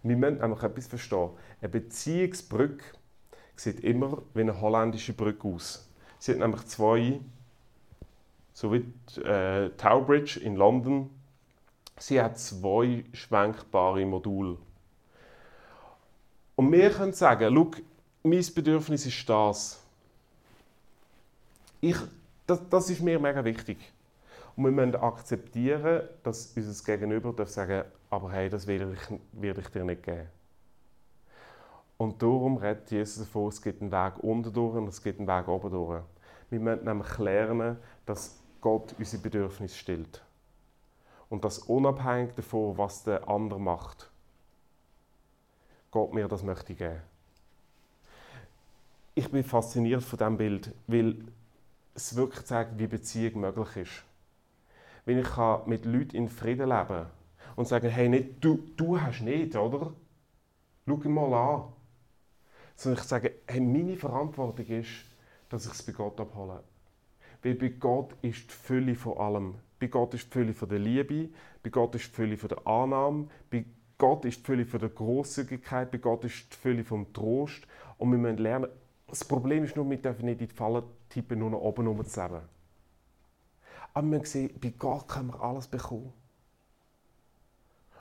Wir 0.03 0.15
müssen 0.15 0.37
nämlich 0.39 0.63
etwas 0.63 0.87
verstehen. 0.87 1.29
Eine 1.61 1.69
Beziehungsbrücke 1.69 2.83
sieht 3.55 3.81
immer 3.81 4.21
wie 4.33 4.41
eine 4.41 4.59
holländische 4.59 5.13
Brücke 5.13 5.47
aus. 5.47 5.89
Sie 6.19 6.31
hat 6.31 6.39
nämlich 6.39 6.65
zwei, 6.65 7.19
so 8.53 8.73
wie 8.73 8.85
die, 9.15 9.21
äh, 9.21 9.69
Tower 9.77 10.05
Bridge 10.05 10.39
in 10.39 10.55
London, 10.55 11.09
sie 11.97 12.21
hat 12.21 12.39
zwei 12.39 13.03
schwenkbare 13.13 14.05
Module. 14.05 14.57
Und 16.55 16.71
wir 16.71 16.89
können 16.89 17.13
sagen, 17.13 17.53
schau, 17.53 17.71
mein 18.23 18.45
Bedürfnis 18.53 19.05
ist 19.05 19.29
das. 19.29 19.81
Ich, 21.81 21.95
das, 22.45 22.59
das 22.69 22.89
ist 22.89 23.01
mir 23.01 23.19
mega 23.19 23.43
wichtig. 23.43 23.77
Und 24.55 24.65
wir 24.65 24.71
müssen 24.71 24.95
akzeptieren, 24.95 26.09
dass 26.23 26.51
unser 26.55 26.83
Gegenüber 26.83 27.31
darf 27.31 27.49
sagen 27.49 27.85
aber 28.09 28.31
hey, 28.31 28.49
das 28.49 28.65
will 28.67 28.93
ich, 28.93 29.19
will 29.33 29.57
ich 29.59 29.67
dir 29.67 29.83
nicht 29.83 30.03
geben. 30.03 30.27
Und 31.97 32.21
darum 32.21 32.57
redet 32.57 32.89
Jesus 32.91 33.25
davon, 33.25 33.49
es 33.49 33.61
gibt 33.61 33.81
einen 33.81 33.91
Weg 33.91 34.23
unten 34.23 34.53
durch 34.53 34.75
und 34.77 34.87
es 34.87 35.03
gibt 35.03 35.19
einen 35.19 35.27
Weg 35.27 35.47
oben 35.47 35.69
durch. 35.69 36.01
Wir 36.49 36.59
müssen 36.59 36.85
nämlich 36.85 37.17
lernen, 37.17 37.77
dass 38.05 38.39
Gott 38.61 38.95
unsere 38.97 39.21
Bedürfnisse 39.21 39.77
stillt. 39.77 40.23
Und 41.29 41.43
das 41.43 41.59
unabhängig 41.59 42.33
davon, 42.35 42.77
was 42.77 43.03
der 43.03 43.27
andere 43.27 43.59
macht. 43.59 44.09
Gott 45.91 46.13
mir 46.13 46.27
das 46.27 46.41
möchte 46.41 46.73
geben. 46.73 47.01
Ich 49.13 49.29
bin 49.29 49.43
fasziniert 49.43 50.01
von 50.01 50.17
diesem 50.17 50.37
Bild, 50.37 50.73
weil 50.87 51.25
es 51.93 52.15
wirklich 52.15 52.45
zeigt, 52.45 52.79
wie 52.79 52.87
Beziehung 52.87 53.41
möglich 53.41 53.75
ist. 53.75 54.03
Wenn 55.05 55.19
ich 55.19 55.27
mit 55.65 55.85
Leuten 55.85 56.15
in 56.15 56.29
Frieden 56.29 56.69
leben 56.69 56.87
kann 56.87 57.07
und 57.59 57.65
sagen, 57.65 57.89
hey, 57.89 58.07
nicht, 58.07 58.35
du, 58.39 58.69
du 58.77 59.01
hast 59.01 59.19
nicht, 59.19 59.53
oder? 59.53 59.91
Schau 60.87 60.95
mal 61.09 61.33
an. 61.33 61.63
Sondern 62.77 63.01
ich 63.01 63.05
sage, 63.05 63.33
hey, 63.47 63.59
meine 63.59 63.97
Verantwortung 63.97 64.65
ist, 64.67 65.03
dass 65.49 65.65
ich 65.65 65.73
es 65.73 65.83
bei 65.83 65.91
Gott 65.91 66.17
abhole. 66.21 66.63
Weil 67.43 67.55
bei 67.55 67.67
Gott 67.67 68.15
ist 68.21 68.49
die 68.49 68.53
Fülle 68.53 68.95
von 68.95 69.17
allem. 69.17 69.55
Bei 69.77 69.87
Gott 69.87 70.13
ist 70.13 70.27
die 70.27 70.31
Fülle 70.31 70.53
von 70.53 70.69
der 70.69 70.79
Liebe, 70.79 71.27
bei 71.61 71.69
Gott 71.69 71.95
ist 71.95 72.05
die 72.05 72.15
Fülle 72.15 72.37
von 72.37 72.47
der 72.47 72.65
Annahme, 72.65 73.27
bei 73.51 73.65
Gott 73.97 74.23
ist 74.23 74.39
die 74.39 74.45
Fülle 74.45 74.65
von 74.65 74.79
der 74.79 74.89
Großzügigkeit, 74.89 75.91
bei 75.91 75.97
Gott 75.97 76.23
ist 76.23 76.53
die 76.53 76.55
Fülle 76.55 76.85
vom 76.85 77.11
Trost. 77.11 77.67
Und 77.97 78.11
wir 78.11 78.19
müssen 78.19 78.37
lernen, 78.37 78.69
das 79.05 79.25
Problem 79.25 79.65
ist 79.65 79.75
nur, 79.75 79.89
wir 79.89 79.97
dürfen 79.97 80.23
nicht 80.23 80.39
in 80.39 80.47
die 80.47 80.55
Falle 80.55 80.83
tippen, 81.09 81.39
nur 81.39 81.49
noch 81.49 81.59
oben 81.59 81.87
rumzusammeln. 81.87 82.43
Aber 83.93 84.11
wir 84.11 84.25
sehen, 84.25 84.49
bei 84.61 84.69
Gott 84.69 85.09
können 85.09 85.27
wir 85.27 85.41
alles 85.41 85.67
bekommen. 85.67 86.13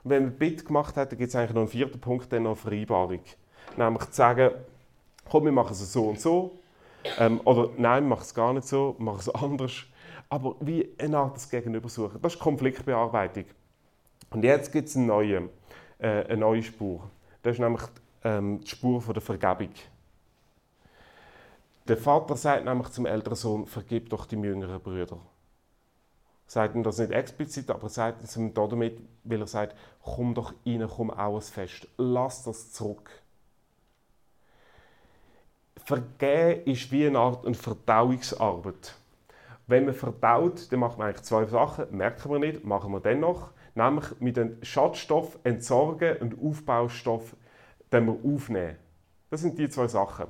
Und 0.03 0.11
wenn 0.11 0.23
man 0.23 0.33
Bit 0.33 0.65
gemacht 0.65 0.95
hat, 0.95 1.11
dann 1.11 1.19
gibt 1.19 1.29
es 1.29 1.35
eigentlich 1.35 1.53
noch 1.53 1.61
einen 1.61 1.69
vierten 1.69 1.99
Punkt, 1.99 2.31
dann 2.31 2.43
noch 2.43 2.57
Vereinbarung. 2.57 3.21
Nämlich 3.77 4.05
zu 4.05 4.13
sagen, 4.13 4.51
komm, 5.29 5.45
wir 5.45 5.51
machen 5.51 5.71
es 5.73 5.91
so 5.91 6.05
und 6.05 6.19
so. 6.19 6.59
Ähm, 7.17 7.41
oder 7.45 7.69
nein, 7.77 8.03
wir 8.03 8.09
machen 8.09 8.23
es 8.23 8.33
gar 8.33 8.53
nicht 8.53 8.67
so, 8.67 8.95
wir 8.97 9.05
machen 9.05 9.19
es 9.19 9.29
anders. 9.35 9.73
Aber 10.29 10.55
wie 10.59 10.89
eine 10.97 11.17
Art 11.17 11.35
des 11.35 11.49
Gegenüber 11.49 11.89
suchen. 11.89 12.21
Das 12.21 12.35
ist 12.35 12.39
Konfliktbearbeitung. 12.39 13.45
Und 14.29 14.43
jetzt 14.43 14.71
gibt 14.71 14.87
es 14.89 14.95
eine 14.95 15.05
neue, 15.05 15.49
äh, 15.97 16.25
eine 16.25 16.37
neue 16.37 16.61
Spur. 16.61 17.09
Das 17.41 17.53
ist 17.53 17.59
nämlich 17.59 17.81
ähm, 18.23 18.59
die 18.61 18.67
Spur 18.67 19.01
von 19.01 19.13
der 19.13 19.21
Vergebung. 19.21 19.73
Der 21.87 21.97
Vater 21.97 22.35
sagt 22.35 22.65
nämlich 22.65 22.89
zum 22.89 23.07
älteren 23.07 23.35
Sohn, 23.35 23.65
vergib 23.65 24.09
doch 24.09 24.27
die 24.27 24.35
jüngeren 24.35 24.79
Brüder 24.79 25.17
sagt 26.49 26.75
ihm 26.75 26.83
das 26.83 26.97
nicht 26.97 27.11
explizit, 27.11 27.69
aber 27.69 27.83
er 27.83 27.89
sagt 27.89 28.23
es 28.23 28.35
ihm 28.35 28.53
damit, 28.53 28.99
weil 29.23 29.41
er 29.41 29.47
sagt, 29.47 29.75
komm 30.03 30.33
doch 30.33 30.53
rein, 30.65 30.87
komm 30.89 31.11
auch 31.11 31.35
ein 31.35 31.41
Fest, 31.41 31.87
lass 31.97 32.43
das 32.43 32.71
zurück. 32.73 33.09
Vergehen 35.85 36.65
ist 36.65 36.91
wie 36.91 37.07
eine 37.07 37.19
Art 37.19 37.45
eine 37.45 37.55
Verdauungsarbeit. 37.55 38.95
Wenn 39.67 39.85
man 39.85 39.93
verdaut, 39.93 40.71
dann 40.71 40.79
macht 40.79 40.97
man 40.97 41.07
eigentlich 41.07 41.23
zwei 41.23 41.45
Sachen, 41.45 41.95
merken 41.95 42.31
wir 42.31 42.39
nicht, 42.39 42.65
machen 42.65 42.91
wir 42.91 42.99
dennoch, 42.99 43.51
nämlich 43.75 44.19
mit 44.19 44.35
dem 44.35 44.57
Schadstoff 44.63 45.37
entsorgen 45.43 46.17
und 46.17 46.35
Aufbaustoff 46.43 47.35
den 47.91 48.05
wir 48.07 48.17
aufnehmen. 48.23 48.75
Das 49.29 49.41
sind 49.41 49.57
die 49.57 49.69
zwei 49.69 49.87
Sachen. 49.87 50.27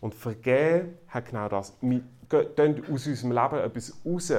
Und 0.00 0.14
Vergehen 0.14 0.98
hat 1.08 1.26
genau 1.26 1.48
das. 1.48 1.76
Wir 1.80 2.02
gehen 2.28 2.82
aus 2.92 3.06
unserem 3.06 3.32
Leben 3.32 3.58
etwas 3.58 4.00
raus, 4.04 4.32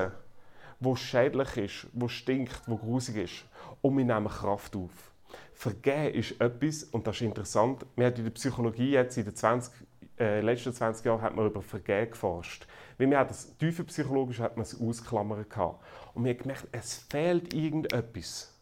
wo 0.83 0.95
schädlich 0.95 1.57
ist, 1.57 1.87
wo 1.93 2.07
stinkt, 2.07 2.61
wo 2.67 2.77
grusig 2.77 3.15
ist. 3.17 3.45
Und 3.81 3.97
wir 3.97 4.05
nehmen 4.05 4.27
Kraft 4.27 4.75
auf. 4.75 5.11
Vergehen 5.53 6.13
ist 6.13 6.39
etwas, 6.41 6.83
und 6.83 7.07
das 7.07 7.15
ist 7.15 7.21
interessant, 7.21 7.85
wir 7.95 8.07
haben 8.07 8.15
in 8.15 8.23
der 8.25 8.31
Psychologie 8.31 8.91
jetzt 8.91 9.17
in 9.17 9.25
den 9.25 9.35
20, 9.35 9.73
äh, 10.19 10.41
letzten 10.41 10.73
20 10.73 11.05
Jahren 11.05 11.21
hat 11.21 11.35
man 11.35 11.47
über 11.47 11.61
Vergehen 11.61 12.09
geforscht. 12.09 12.67
Weil 12.97 13.09
wir 13.09 13.23
das 13.23 13.55
tiefenpsychologisch 13.57 14.39
hat 14.39 14.57
man 14.57 14.63
es 14.63 14.79
ausklammern 14.79 15.47
gehabt. 15.47 15.83
Und 16.13 16.23
wir 16.23 16.33
haben 16.33 16.39
gemerkt, 16.39 16.67
es 16.71 17.05
fehlt 17.09 17.53
irgendetwas. 17.53 18.53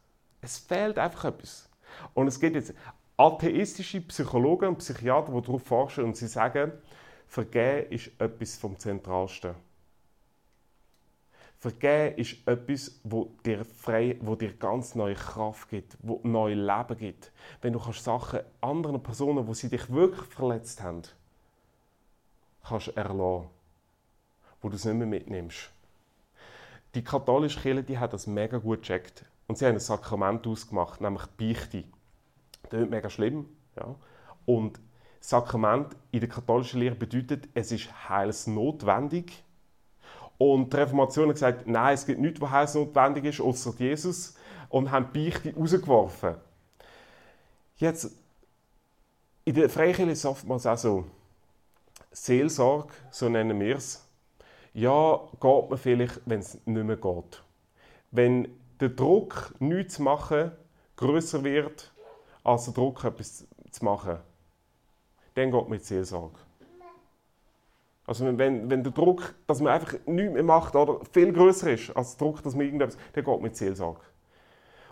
Es 0.42 0.60
fehlt 0.60 0.98
einfach 0.98 1.26
etwas. 1.26 1.70
Und 2.14 2.28
es 2.28 2.40
gibt 2.40 2.56
jetzt 2.56 2.74
atheistische 3.18 4.02
Psychologen 4.02 4.70
und 4.70 4.78
Psychiater, 4.78 5.32
die 5.34 5.42
darauf 5.42 5.64
forschen 5.64 6.06
und 6.06 6.18
sie 6.18 6.28
sagen, 6.28 6.72
Vergehen 7.28 7.90
ist 7.90 8.12
etwas 8.20 8.58
vom 8.58 8.78
Zentralsten. 8.78 9.56
Vergeben 11.62 12.18
ist 12.18 12.48
etwas, 12.48 13.00
wo 13.04 13.36
dir, 13.46 13.64
frei, 13.64 14.18
wo 14.22 14.34
dir 14.34 14.52
ganz 14.52 14.96
neue 14.96 15.14
Kraft 15.14 15.70
gibt, 15.70 15.96
wo 16.02 16.20
neues 16.24 16.58
Leben 16.58 16.98
gibt. 16.98 17.32
Wenn 17.62 17.74
du 17.74 17.80
kannst 17.80 18.04
Sachen 18.04 18.40
anderen 18.62 19.04
Personen, 19.04 19.46
wo 19.46 19.54
sie 19.54 19.70
dich 19.70 19.88
wirklich 19.92 20.28
verletzt 20.34 20.82
haben, 20.82 21.04
kannst 22.68 22.88
erlassen, 22.98 23.48
wo 24.60 24.70
du 24.70 24.76
es 24.76 24.86
nicht 24.86 24.96
mehr 24.96 25.06
mitnimmst. 25.06 25.70
Die 26.96 27.04
katholische 27.04 27.60
Kirche 27.60 27.84
die 27.84 28.00
hat 28.00 28.14
das 28.14 28.26
mega 28.26 28.58
gut 28.58 28.82
gecheckt 28.82 29.24
und 29.46 29.60
sie 29.60 29.68
haben 29.68 29.76
ein 29.76 29.80
Sakrament 29.80 30.48
ausgemacht, 30.48 31.00
nämlich 31.00 31.28
Beichte. 31.28 31.84
Das 32.72 32.82
ist 32.82 32.90
mega 32.90 33.12
schlimm, 33.12 33.46
ja. 33.76 33.94
Und 34.48 34.80
Sakrament 35.20 35.96
in 36.10 36.22
der 36.22 36.30
katholischen 36.30 36.80
Lehre 36.80 36.96
bedeutet, 36.96 37.50
es 37.54 37.72
ist 37.72 38.10
heilsnotwendig 38.10 39.44
und 40.42 40.74
die 40.74 40.78
Reformation 40.78 41.28
hat 41.28 41.36
gesagt, 41.36 41.68
nein, 41.68 41.94
es 41.94 42.04
gibt 42.04 42.20
nichts, 42.20 42.42
was 42.42 42.50
heilsnotwendig 42.50 43.26
ist, 43.26 43.42
außer 43.42 43.76
Jesus. 43.78 44.36
Und 44.70 44.90
haben 44.90 45.08
die 45.14 45.30
Beichte 45.30 45.54
rausgeworfen. 45.56 46.34
Jetzt, 47.78 48.12
in 49.46 49.54
der 49.54 49.70
Freikirche 49.70 50.10
ist 50.10 50.20
es 50.20 50.26
oftmals 50.26 50.66
auch 50.66 50.78
so, 50.80 51.06
Seelsorge, 52.12 52.92
so 53.12 53.30
nennen 53.30 53.60
wir 53.60 53.76
es, 53.76 54.04
ja, 54.74 55.20
geht 55.40 55.70
man 55.70 55.78
vielleicht, 55.78 56.20
wenn 56.26 56.40
es 56.40 56.56
nicht 56.66 56.86
mehr 56.86 56.98
geht. 56.98 57.44
Wenn 58.10 58.48
der 58.80 58.90
Druck, 58.90 59.54
nichts 59.60 59.96
zu 59.96 60.02
machen, 60.02 60.54
größer 60.96 61.44
wird, 61.44 61.92
als 62.44 62.66
der 62.66 62.74
Druck, 62.74 63.04
etwas 63.04 63.46
zu 63.70 63.86
machen, 63.86 64.18
dann 65.36 65.52
geht 65.52 65.64
man 65.64 65.74
in 65.74 65.78
die 65.78 65.86
Seelsorge. 65.86 66.40
Also 68.06 68.26
wenn, 68.26 68.70
wenn 68.70 68.84
der 68.84 68.92
Druck, 68.92 69.36
dass 69.48 69.62
man 69.62 69.74
einfach 69.74 69.94
nichts 70.06 70.34
mehr 70.34 70.44
macht, 70.44 70.76
oder 70.76 71.00
viel 71.12 71.32
größer 71.32 71.72
ist 71.72 71.96
als 71.96 72.18
der 72.18 72.28
Druck, 72.28 72.44
dass 72.44 72.56
man 72.56 72.66
irgendetwas, 72.66 72.98
dann 73.14 73.24
geht 73.24 73.42
man 73.42 73.50
in 73.50 73.56
Seelsorge. 73.56 74.02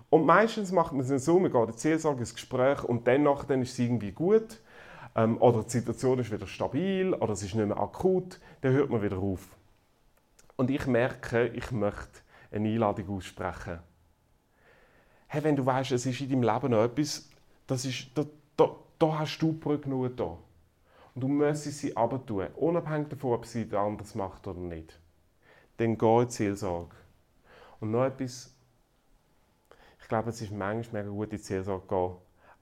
Und 0.09 0.25
meistens 0.25 0.71
macht 0.71 0.93
man 0.93 1.01
es 1.01 1.25
so, 1.25 1.39
man 1.39 1.51
geht 1.51 1.69
in 1.69 1.77
Seelsorge, 1.77 2.19
ins 2.21 2.33
Gespräch 2.33 2.83
und 2.83 3.07
danach 3.07 3.45
dann 3.45 3.61
ist 3.61 3.73
es 3.73 3.79
irgendwie 3.79 4.11
gut. 4.11 4.59
Ähm, 5.15 5.41
oder 5.41 5.63
die 5.63 5.69
Situation 5.69 6.19
ist 6.19 6.31
wieder 6.31 6.47
stabil 6.47 7.13
oder 7.13 7.33
es 7.33 7.43
ist 7.43 7.55
nicht 7.55 7.67
mehr 7.67 7.79
akut, 7.79 8.39
dann 8.61 8.73
hört 8.73 8.89
man 8.89 9.01
wieder 9.01 9.17
auf. 9.17 9.47
Und 10.55 10.69
ich 10.69 10.85
merke, 10.87 11.47
ich 11.47 11.71
möchte 11.71 12.19
eine 12.51 12.69
Einladung 12.69 13.17
aussprechen. 13.17 13.79
Hey, 15.27 15.43
wenn 15.43 15.55
du 15.55 15.65
weißt, 15.65 15.91
es 15.91 16.05
ist 16.05 16.21
in 16.21 16.29
deinem 16.29 16.43
Leben 16.43 16.71
noch 16.71 16.83
etwas, 16.83 17.29
das 17.67 17.85
ist, 17.85 18.09
da, 18.15 18.25
da, 18.57 18.75
da 18.97 19.19
hast 19.19 19.37
du 19.39 19.53
Brücke 19.53 19.83
genug 19.83 20.17
da. 20.17 20.37
Und 21.15 21.21
du 21.21 21.27
müsstest 21.27 21.79
sie 21.79 21.93
tun, 21.93 22.47
unabhängig 22.55 23.09
davon, 23.09 23.33
ob 23.33 23.45
sie 23.45 23.67
der 23.67 23.79
anders 23.79 24.15
macht 24.15 24.47
oder 24.47 24.59
nicht. 24.59 24.99
Dann 25.77 25.97
geh 25.97 26.21
in 26.21 26.29
Seelsorge. 26.29 26.95
Und 27.79 27.91
noch 27.91 28.05
etwas, 28.05 28.53
ich 30.01 30.07
glaube, 30.07 30.29
es 30.29 30.41
ist 30.41 30.51
manchmal 30.51 31.03
mega 31.03 31.13
gut, 31.13 31.31
in 31.31 31.37
die 31.37 31.43
Seelsorge 31.43 31.87
gehen, 31.87 32.15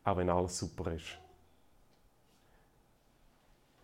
auch 0.03 0.17
wenn 0.17 0.29
alles 0.29 0.57
super 0.57 0.91
ist. 0.91 1.19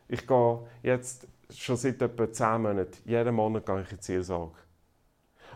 Ich 0.08 0.28
gehe 0.28 0.60
jetzt 0.84 1.28
schon 1.50 1.78
seit 1.78 2.02
etwa 2.02 2.32
10 2.32 2.62
Monaten, 2.62 2.98
jeden 3.06 3.36
Monat 3.36 3.66
gehe 3.66 3.82
ich 3.82 3.92
in 3.92 3.98
die 3.98 4.04
Seelsorge. 4.04 4.58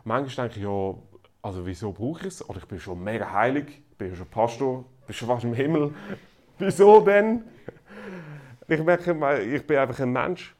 manchmal 0.03 0.49
denke 0.49 0.59
ich, 0.59 0.65
ja, 0.65 0.95
also 1.41 1.65
wieso 1.65 1.91
brauche 1.91 2.21
ich 2.21 2.27
es? 2.27 2.49
Oder 2.49 2.59
ich 2.59 2.65
bin 2.65 2.79
schon 2.79 3.03
mega 3.03 3.31
heilig, 3.31 3.81
ich 3.91 3.97
bin 3.97 4.15
schon 4.15 4.27
Pastor, 4.27 4.85
ich 5.01 5.07
bin 5.07 5.15
schon 5.15 5.27
fast 5.27 5.43
im 5.43 5.53
Himmel. 5.53 5.93
wieso 6.57 7.01
denn? 7.01 7.43
Ich 8.69 8.83
merke, 8.83 9.43
ich 9.43 9.65
bin 9.65 9.77
einfach 9.77 9.99
ein 9.99 10.11
Mensch. 10.11 10.55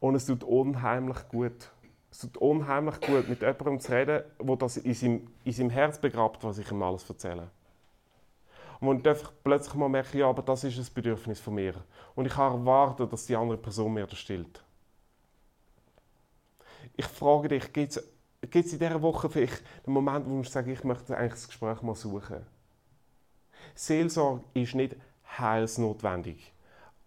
Und 0.00 0.14
es 0.14 0.26
tut 0.26 0.42
unheimlich 0.44 1.28
gut. 1.28 1.70
Es 2.10 2.18
tut 2.20 2.36
unheimlich 2.38 3.00
gut, 3.00 3.28
mit 3.28 3.40
jemandem 3.40 3.80
zu 3.80 3.92
reden, 3.92 4.22
der 4.40 4.56
das 4.56 4.76
in 4.78 4.94
seinem, 4.94 5.26
in 5.44 5.52
seinem 5.52 5.70
Herz 5.70 6.00
begrabt, 6.00 6.42
was 6.42 6.58
ich 6.58 6.70
ihm 6.70 6.82
alles 6.82 7.08
erzähle. 7.08 7.50
Und 8.80 9.04
wenn 9.04 9.14
ich 9.14 9.22
plötzlich 9.44 9.74
mal 9.74 9.88
merke, 9.88 10.18
ja, 10.18 10.28
aber 10.28 10.42
das 10.42 10.64
ist 10.64 10.78
ein 10.78 10.94
Bedürfnis 10.94 11.40
von 11.40 11.54
mir. 11.54 11.74
Und 12.14 12.26
ich 12.26 12.32
kann 12.32 12.52
erwarten, 12.52 13.08
dass 13.08 13.26
die 13.26 13.36
andere 13.36 13.58
Person 13.58 13.92
mir 13.92 14.06
das 14.06 14.18
stillt. 14.18 14.64
Ich 16.96 17.06
frage 17.06 17.48
dich, 17.48 17.72
gibt 17.72 17.92
es 17.92 18.72
in 18.72 18.78
dieser 18.78 19.02
Woche 19.02 19.28
vielleicht 19.28 19.62
einen 19.84 19.94
Moment, 19.94 20.26
wo 20.28 20.40
du 20.40 20.48
sagst, 20.48 20.68
ich 20.68 20.84
möchte 20.84 21.16
eigentlich 21.16 21.32
das 21.32 21.48
Gespräch 21.48 21.82
mal 21.82 21.94
suchen? 21.94 22.46
Seelsorge 23.74 24.44
ist 24.54 24.74
nicht 24.74 24.96
heilsnotwendig. 25.38 26.52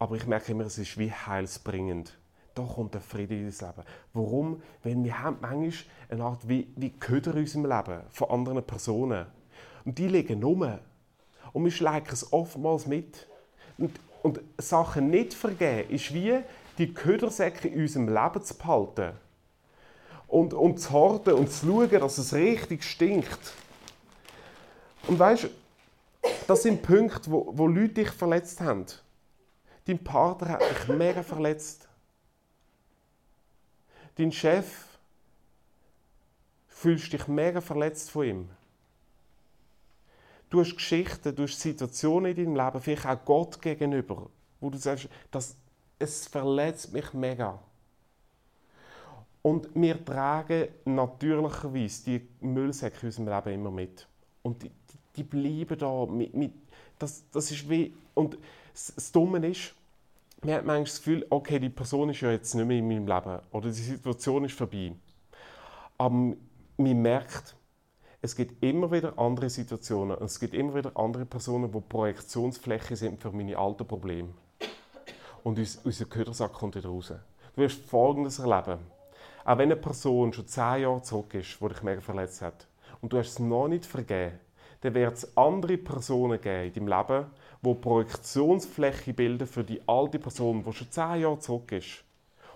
Aber 0.02 0.16
ich 0.16 0.26
merke 0.26 0.54
immer, 0.54 0.66
es 0.66 0.80
ist 0.80 0.98
wie 0.98 1.12
heilsbringend. 1.12 2.18
Da 2.56 2.64
kommt 2.64 2.96
der 2.96 3.02
Friede 3.02 3.38
in 3.38 3.46
unser 3.46 3.68
Leben. 3.68 3.84
Warum? 4.14 4.64
Weil 4.82 5.04
wir 5.04 5.22
haben 5.22 5.38
manchmal 5.40 5.74
eine 6.10 6.24
Art 6.24 6.50
wie, 6.50 6.74
wie 6.76 6.90
Köder 6.90 7.36
in 7.36 7.42
unserem 7.42 7.68
Leben 7.68 8.02
von 8.10 8.32
anderen 8.32 8.64
Personen. 8.64 9.28
Und 9.86 10.00
die 10.00 10.08
liegen 10.08 10.42
rum. 10.42 10.68
Und 11.54 11.64
wir 11.64 11.72
schleichen 11.72 12.14
es 12.14 12.34
oftmals 12.34 12.88
mit. 12.88 13.28
Und, 13.78 14.00
und 14.24 14.40
Sachen 14.58 15.12
nicht 15.12 15.36
vergeben 15.36 15.92
ist 15.92 16.12
wie 16.16 16.40
die 16.80 16.96
Ködersäcke 16.96 17.68
in 17.68 17.82
unserem 17.82 18.08
Leben 18.08 18.42
zu 18.42 18.56
behalten. 18.56 19.12
Und, 20.28 20.56
und 20.56 20.80
zu 20.80 20.94
horten 20.94 21.36
und 21.36 21.52
zu 21.52 21.68
schauen, 21.68 21.92
dass 21.92 22.18
es 22.18 22.34
richtig 22.34 22.86
stinkt. 22.86 23.54
Und 25.06 25.20
weißt 25.20 25.48
das 26.48 26.64
sind 26.64 26.82
Punkte, 26.82 27.30
wo, 27.30 27.52
wo 27.56 27.68
Leute 27.68 27.94
dich 27.94 28.10
verletzt 28.10 28.62
haben. 28.62 28.88
Dein 29.86 30.04
Partner 30.04 30.50
hat 30.50 30.62
dich 30.62 30.88
mega 30.88 31.24
verletzt. 31.24 31.88
Dein 34.16 34.32
Chef 34.32 34.86
fühlst 36.68 37.14
dich 37.14 37.28
mega 37.28 37.62
verletzt 37.62 38.12
von 38.12 38.26
ihm. 38.26 38.50
Du 40.50 40.60
hast 40.60 40.76
Geschichten, 40.76 41.34
du 41.34 41.44
hast 41.44 41.60
Situationen 41.60 42.36
in 42.36 42.44
deinem 42.44 42.56
Leben, 42.56 42.82
vielleicht 42.82 43.06
auch 43.06 43.26
Gott 43.26 43.62
gegenüber, 43.62 44.30
wo 44.60 44.70
du 44.70 44.78
sagst, 44.78 45.08
das, 45.32 45.56
es 45.98 46.28
verletzt 46.28 46.92
mich 46.92 47.14
mega. 47.14 47.58
Und 49.42 49.70
wir 49.74 50.04
tragen 50.04 50.68
natürlicherweise 50.86 52.04
die 52.06 52.28
Müllsäcke 52.46 53.00
in 53.02 53.08
unserem 53.08 53.28
Leben 53.30 53.54
immer 53.54 53.72
mit. 53.72 54.08
Und 54.44 54.62
die, 54.62 54.72
die 55.16 55.24
bleiben 55.24 55.78
da. 55.78 56.06
Mit, 56.06 56.34
mit, 56.34 56.54
das, 57.00 57.24
das 57.32 57.50
ist 57.50 57.68
wie, 57.70 57.96
und 58.14 58.38
das, 58.74 59.12
Dumme 59.12 59.46
ist, 59.48 59.74
man 60.42 60.56
hat 60.56 60.66
manchmal 60.66 60.84
das 60.84 60.98
Gefühl, 60.98 61.26
okay, 61.30 61.60
die 61.60 61.70
Person 61.70 62.10
ist 62.10 62.22
ja 62.22 62.32
jetzt 62.32 62.54
nicht 62.56 62.66
mehr 62.66 62.78
in 62.78 62.88
meinem 62.88 63.08
Leben 63.08 63.40
oder 63.52 63.68
die 63.68 63.74
Situation 63.74 64.46
ist 64.46 64.58
vorbei. 64.58 64.94
Aber 65.98 66.16
man 66.16 66.38
merkt, 66.78 67.56
es 68.22 68.36
gibt 68.36 68.64
immer 68.64 68.92
wieder 68.92 69.18
andere 69.18 69.50
Situationen 69.50 70.18
und 70.18 70.26
es 70.26 70.40
gibt 70.40 70.54
immer 70.54 70.76
wieder 70.76 70.92
andere 70.96 71.26
Personen, 71.26 71.72
die 71.72 71.82
Projektionsfläche 71.82 72.96
sind 72.96 73.22
für 73.22 73.32
meine 73.32 73.58
alten 73.58 73.88
Probleme. 73.88 74.30
Und 75.44 75.58
unser 75.58 76.06
Ködersack 76.06 76.54
kommt 76.54 76.76
wieder 76.76 76.90
raus. 76.90 77.14
Du 77.56 77.62
wirst 77.62 77.84
Folgendes 77.84 78.40
erleben. 78.40 78.80
Auch 79.44 79.58
wenn 79.58 79.72
eine 79.72 79.76
Person 79.76 80.32
schon 80.34 80.48
zehn 80.48 80.84
Jahre 80.84 81.02
zurück 81.02 81.34
ist, 81.34 81.60
die 81.60 81.68
dich 81.68 81.82
mega 81.82 82.02
verletzt 82.02 82.42
hat, 82.42 82.68
und 83.02 83.12
du 83.12 83.18
hast 83.18 83.30
es 83.30 83.40
noch 83.40 83.68
nicht 83.68 83.86
vergeben, 83.86 84.40
dann 84.82 84.94
wird 84.94 85.14
es 85.14 85.38
andere 85.38 85.78
Personen 85.78 86.40
geben 86.40 86.68
in 86.68 86.74
deinem 86.74 87.00
Leben, 87.00 87.26
die 87.62 87.74
Projektionsfläche 87.74 89.14
bilden 89.14 89.48
für 89.48 89.64
die 89.64 89.82
alte 89.88 90.20
Person, 90.20 90.64
die 90.64 90.74
schon 90.74 90.92
zehn 90.92 91.22
Jahre 91.22 91.40
zurück 91.40 91.72
ist. 91.72 92.04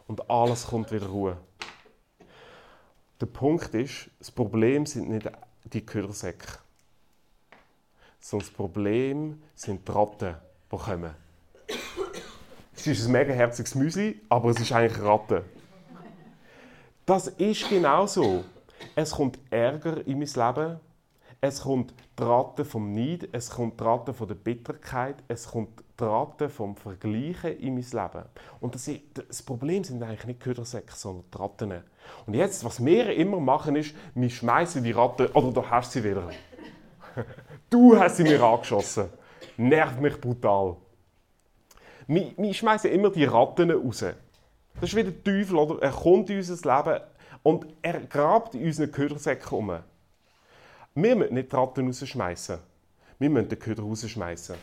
Und 0.08 0.30
alles 0.30 0.68
kommt 0.68 0.91
wieder 0.91 1.08
Ruhe. 1.08 1.38
Der 3.22 3.28
Punkt 3.28 3.74
ist, 3.74 4.10
das 4.20 4.32
Problem 4.32 4.86
sind 4.86 5.10
nicht 5.10 5.30
die 5.65 5.86
Ködersäcke, 5.86 6.60
sondern 8.20 8.48
das 8.48 8.56
Problem 8.56 9.41
sind 9.56 9.88
die 9.88 9.91
Ratten, 9.91 10.36
die 10.72 10.78
kommen. 10.78 11.15
Es 12.76 12.88
ist 12.88 13.06
ein 13.06 13.13
mega 13.13 13.34
herziges 13.34 13.74
Müsli, 13.74 14.22
aber 14.30 14.50
es 14.50 14.60
ist 14.60 14.72
eigentlich 14.72 15.02
Ratten. 15.02 15.44
Das 17.06 17.28
ist 17.28 17.70
genau 17.70 18.06
so. 18.06 18.44
Es 18.96 19.12
kommt 19.12 19.39
Ärger 19.50 20.06
in 20.06 20.20
mein 20.20 20.28
Leben, 20.28 20.80
es 21.47 21.62
kommt 21.62 21.93
die 22.17 22.23
Ratte 22.23 22.65
vom 22.65 22.91
Neid, 22.91 23.29
es 23.31 23.51
kommt 23.51 23.79
die 23.79 23.84
Ratte 23.84 24.13
von 24.13 24.27
der 24.27 24.36
Bitterkeit, 24.36 25.17
es 25.27 25.47
kommt 25.47 25.84
die 25.99 26.03
Ratte 26.03 26.49
vom 26.49 26.75
Vergleichen 26.75 27.58
in 27.60 27.75
mein 27.75 27.84
Leben. 27.84 28.25
Und 28.60 28.73
das, 28.73 28.89
das 29.13 29.43
Problem 29.43 29.84
sind 29.84 30.01
eigentlich 30.01 30.25
nicht 30.25 30.39
Ködersäcke, 30.39 30.93
sondern 30.95 31.25
die 31.31 31.38
Ratten. 31.38 31.84
Und 32.25 32.34
jetzt, 32.34 32.65
was 32.65 32.84
wir 32.84 33.13
immer 33.15 33.39
machen, 33.39 33.75
ist, 33.75 33.95
wir 34.15 34.29
schmeißen 34.29 34.84
die 34.84 34.91
Ratte, 34.91 35.31
oder 35.34 35.51
du 35.51 35.69
hast 35.69 35.91
sie 35.91 36.03
wieder. 36.03 36.29
Du 37.69 37.97
hast 37.97 38.17
sie 38.17 38.23
mir 38.23 38.41
angeschossen. 38.43 39.10
Nervt 39.58 39.99
mich 39.99 40.19
brutal. 40.19 40.75
Wir, 42.08 42.31
wir 42.38 42.53
schmeißen 42.53 42.91
immer 42.91 43.10
die 43.10 43.25
Ratten 43.25 43.71
raus. 43.71 44.05
Das 44.75 44.84
ist 44.84 44.95
wie 44.95 45.03
der 45.03 45.23
Teufel, 45.23 45.55
oder? 45.55 45.81
Er 45.81 45.91
kommt 45.91 46.29
in 46.29 46.38
unser 46.38 46.77
Leben 46.77 47.01
und 47.41 47.65
er 47.81 48.01
grabt 48.01 48.53
in 48.53 48.65
unseren 48.65 48.91
Ködersäcken 48.91 49.58
um. 49.58 49.79
Wir 50.97 51.13
müssen 51.13 51.34
nicht 51.34 51.51
die 51.51 51.55
Ratten 51.58 51.88
rausschmeißen. 51.88 52.58
Wir 53.19 53.29
müssen 53.29 53.49
den 53.49 53.60
Köder 53.60 53.84
rausschmeißen. 53.84 54.55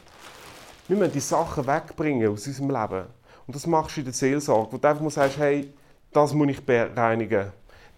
Wir 0.89 0.97
müssen 0.97 1.13
die 1.13 1.21
Sachen 1.21 1.67
wegbringen 1.67 2.33
aus 2.33 2.47
unserem 2.47 2.71
Leben. 2.71 3.05
Und 3.47 3.55
das 3.55 3.67
machst 3.67 3.97
du 3.97 4.01
in 4.01 4.07
der 4.07 4.15
Seelsorge, 4.15 4.73
wo 4.73 4.79
du 4.79 4.89
einfach 4.89 5.03
mal 5.03 5.11
sagst, 5.11 5.37
hey, 5.37 5.75
das 6.11 6.33
muss 6.33 6.49
ich 6.49 6.65
bereinigen. 6.65 7.53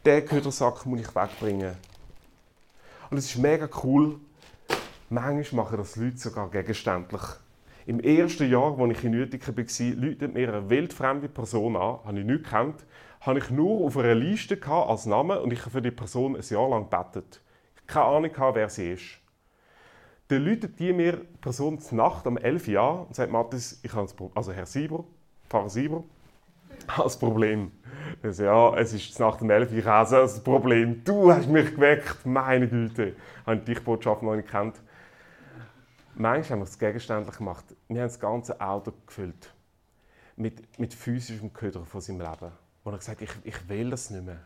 Den 0.05 0.27
Ködersack 0.27 0.85
muss 0.85 1.03
ich 1.03 1.15
wegbringen. 1.15 1.77
Und 3.09 3.19
es 3.19 3.27
ist 3.27 3.39
mega 3.39 3.69
cool. 3.85 4.19
Manchmal 5.11 5.65
machen 5.65 5.77
das 5.77 5.95
Leute 5.95 6.19
sogar 6.19 6.51
gegenständlich. 6.51 7.23
Im 7.87 8.01
ersten 8.01 8.51
Jahr, 8.51 8.77
als 8.77 8.99
ich 8.99 9.05
in 9.05 9.15
Uetiken 9.15 9.57
war, 9.57 10.05
läutet 10.05 10.35
mir 10.35 10.53
eine 10.53 10.69
wildfremde 10.69 11.29
Person 11.29 11.77
an, 11.77 12.01
habe 12.05 12.19
ich 12.19 12.27
nicht 12.27 12.43
gekannt, 12.43 12.85
habe 13.21 13.39
ich 13.39 13.49
nur 13.51 13.87
auf 13.87 13.97
einer 13.97 14.17
Liste 14.17 14.59
als 14.67 15.07
Name 15.07 15.41
und 15.41 15.53
ich 15.53 15.61
habe 15.61 15.71
für 15.71 15.83
die 15.83 15.93
Person 15.93 16.35
ein 16.35 16.43
Jahr 16.43 16.69
lang 16.69 16.91
gebetet 16.91 17.41
keine 17.87 18.07
Ahnung 18.07 18.37
hatte, 18.37 18.55
wer 18.57 18.69
sie 18.69 18.93
ist. 18.93 19.21
Dann 20.29 20.45
läutet 20.45 20.79
die 20.79 20.93
mir 20.93 21.19
Person 21.41 21.79
zur 21.79 21.99
Nacht 21.99 22.27
um 22.27 22.39
11 22.39 22.69
Uhr 22.69 23.07
und 23.07 23.15
sagt, 23.15 23.31
Mathis, 23.31 23.81
ich 23.83 23.93
habe 23.93 24.07
Problem. 24.09 24.37
Also 24.37 24.53
Herr 24.53 24.67
Sieber, 24.67 25.05
Pfarrer 25.49 25.69
Sieber, 25.69 26.03
das 26.97 27.19
Problem. 27.19 27.71
Ich 28.23 28.37
so, 28.37 28.45
ja, 28.45 28.77
es 28.77 28.93
ist 28.95 29.19
Nacht 29.21 29.43
um 29.43 29.51
11 29.51 29.71
Uhr, 29.71 29.79
ich 29.79 29.85
habe 29.85 30.11
das 30.11 30.43
Problem. 30.43 31.05
Du 31.05 31.31
hast 31.31 31.49
mich 31.49 31.75
geweckt, 31.75 32.25
meine 32.25 32.69
Güte. 32.69 33.09
Ich 33.09 33.47
habe 33.47 33.59
die 33.59 33.75
Botschaft 33.75 34.23
noch 34.23 34.35
nicht 34.35 34.47
gekannt. 34.47 34.81
Manchmal 36.15 36.59
haben 36.59 36.61
wir 36.61 36.71
es 36.71 36.79
gegenständlich 36.79 37.37
gemacht. 37.37 37.65
Wir 37.89 38.03
haben 38.03 38.09
das 38.09 38.21
ganze 38.21 38.61
Auto 38.61 38.93
gefüllt 39.07 39.53
mit, 40.37 40.79
mit 40.79 40.95
physischem 40.95 41.53
Köder 41.53 41.85
von 41.85 42.01
seinem 42.01 42.21
Leben. 42.21 42.53
Und 42.85 42.93
er 42.93 42.93
hat 42.93 43.01
gesagt, 43.01 43.23
ich, 43.23 43.31
ich 43.45 43.69
will 43.69 43.91
das 43.91 44.11
nicht 44.11 44.25
mehr. 44.25 44.41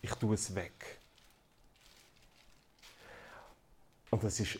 Ich 0.00 0.12
tue 0.14 0.34
es 0.34 0.54
weg. 0.54 1.00
Und 4.12 4.22
das 4.22 4.38
ist 4.40 4.58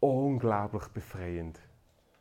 unglaublich 0.00 0.84
befreiend. 0.88 1.60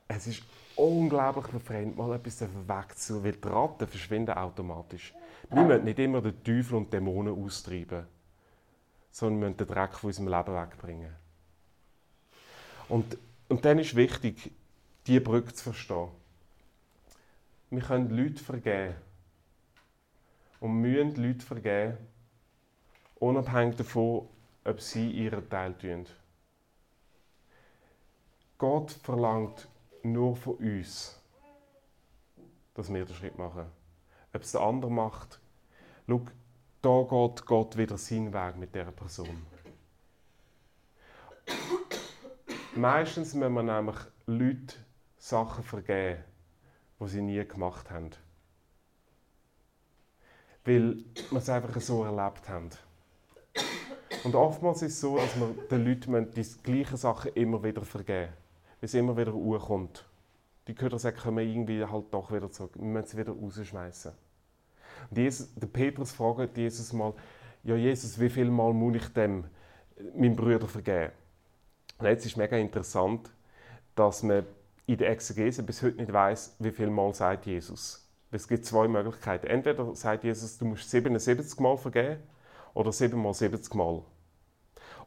Es 0.05 0.27
ist 0.27 0.43
unglaublich 0.75 1.47
befreiend, 1.47 1.95
mal 1.95 2.13
etwas 2.13 2.41
wegzunehmen, 2.41 3.23
weil 3.23 3.31
die 3.31 3.47
Ratten 3.47 3.87
verschwinden 3.87 4.35
automatisch. 4.35 5.13
Wir 5.49 5.63
müssen 5.63 5.85
nicht 5.85 5.99
immer 5.99 6.21
den 6.21 6.43
Teufel 6.43 6.75
und 6.75 6.91
Dämonen 6.91 7.41
austreiben, 7.41 8.05
sondern 9.11 9.39
wir 9.39 9.47
müssen 9.47 9.57
den 9.59 9.67
Dreck 9.67 9.93
von 9.93 10.09
unserem 10.09 10.27
Leben 10.27 10.53
wegbringen. 10.53 11.13
Und, 12.89 13.17
und 13.47 13.63
dann 13.63 13.79
ist 13.79 13.95
wichtig, 13.95 14.51
diese 15.07 15.21
Brücke 15.21 15.53
zu 15.53 15.63
verstehen. 15.63 16.09
Wir 17.69 17.81
können 17.81 18.09
Leute 18.09 18.43
vergeben. 18.43 18.95
Und 20.59 20.81
müssen 20.81 21.15
Leute 21.15 21.45
vergeben, 21.45 21.97
unabhängig 23.15 23.77
davon, 23.77 24.27
ob 24.65 24.81
sie 24.81 25.09
ihren 25.11 25.49
Teil 25.49 25.73
tun. 25.75 26.07
Gott 28.63 28.93
verlangt 28.93 29.67
nur 30.03 30.37
von 30.37 30.55
uns, 30.55 31.21
dass 32.75 32.93
wir 32.93 33.03
den 33.03 33.13
Schritt 33.13 33.37
machen. 33.37 33.65
Ob 34.33 34.41
es 34.41 34.53
der 34.53 34.61
andere 34.61 34.89
macht, 34.89 35.41
schau, 36.07 36.21
da 36.81 37.01
geht 37.01 37.45
Gott 37.45 37.75
wieder 37.75 37.97
seinen 37.97 38.31
Weg 38.33 38.55
mit 38.55 38.73
dieser 38.73 38.93
Person. 38.93 39.45
Meistens 42.73 43.33
müssen 43.33 43.53
wir 43.53 43.63
nämlich 43.63 43.97
Leute 44.27 44.77
Sachen 45.17 45.65
vergeben, 45.65 46.23
die 47.01 47.07
sie 47.09 47.21
nie 47.21 47.45
gemacht 47.45 47.91
haben. 47.91 48.11
Weil 50.63 51.03
wir 51.31 51.37
es 51.37 51.49
einfach 51.49 51.81
so 51.81 52.05
erlebt 52.05 52.47
haben. 52.47 52.69
Und 54.23 54.35
oftmals 54.35 54.83
ist 54.83 54.93
es 54.93 55.01
so, 55.01 55.17
dass 55.17 55.37
wir 55.37 55.53
den 55.69 55.85
Leuten 55.85 56.31
die 56.31 56.47
gleichen 56.63 56.95
Sachen 56.95 57.33
immer 57.33 57.61
wieder 57.61 57.81
vergeben 57.81 58.31
müssen 58.83 58.97
es 58.97 58.99
immer 58.99 59.15
wieder 59.15 59.33
hochkommt. 59.33 60.05
Die 60.67 60.75
Ködersäcke 60.75 61.21
kommen 61.21 61.47
irgendwie 61.47 61.85
halt 61.85 62.13
doch 62.13 62.31
wieder 62.33 62.51
zurück. 62.51 62.71
Wir 62.75 62.83
müssen 62.83 63.07
sie 63.07 63.17
wieder 63.17 63.31
rausschmeißen. 63.31 64.11
Und 65.09 65.17
Jesus, 65.17 65.53
der 65.55 65.67
Petrus 65.67 66.11
fragt 66.11 66.57
Jesus 66.57 66.91
mal, 66.91 67.13
ja 67.63 67.75
Jesus, 67.75 68.19
wie 68.19 68.29
viel 68.29 68.51
Mal 68.51 68.73
muss 68.73 68.97
ich 68.97 69.07
dem 69.13 69.45
meinem 70.15 70.35
Bruder 70.35 70.67
vergeben? 70.67 71.13
Und 71.97 72.07
jetzt 72.07 72.25
ist 72.25 72.35
mega 72.35 72.57
interessant, 72.57 73.31
dass 73.95 74.21
man 74.21 74.45
in 74.85 74.97
der 74.97 75.11
Exegese 75.11 75.63
bis 75.63 75.81
heute 75.81 75.97
nicht 75.97 76.11
weiß, 76.11 76.57
wie 76.59 76.71
viel 76.71 76.89
Mal 76.89 77.13
sagt 77.13 77.45
Jesus. 77.45 78.05
Es 78.31 78.47
gibt 78.47 78.65
zwei 78.65 78.89
Möglichkeiten. 78.89 79.47
Entweder 79.47 79.95
sagt 79.95 80.25
Jesus, 80.25 80.57
du 80.57 80.65
musst 80.65 80.89
77 80.89 81.57
Mal 81.61 81.77
vergeben 81.77 82.21
oder 82.73 82.91
7 82.91 83.17
mal 83.17 83.33
70 83.33 83.75
Mal. 83.75 84.01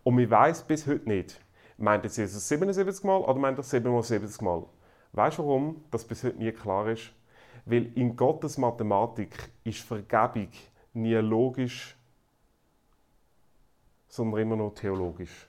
Und 0.03 0.15
man 0.15 0.31
weiß 0.31 0.63
bis 0.63 0.87
heute 0.87 1.09
nicht, 1.09 1.41
meint 1.77 2.05
jetzt 2.05 2.17
Jesus 2.17 2.49
77 2.49 3.05
Mal 3.05 3.21
oder 3.21 3.39
meint 3.39 3.59
er 3.59 3.63
7 3.63 3.91
mal 3.91 4.03
70 4.03 4.41
Mal. 4.41 4.65
Weißt 5.13 5.39
du 5.39 5.43
warum 5.43 5.85
das 5.91 6.05
bis 6.05 6.25
heute 6.25 6.39
nie 6.39 6.53
klar 6.53 6.89
ist? 6.89 7.13
Weil 7.65 7.93
in 7.97 8.17
Gottes 8.17 8.59
Mathematik 8.59 9.51
ist 9.65 9.81
Vergebung 9.81 10.51
nie 10.93 11.15
logisch, 11.15 11.97
sondern 14.09 14.41
immer 14.41 14.57
nur 14.57 14.75
theologisch. 14.75 15.49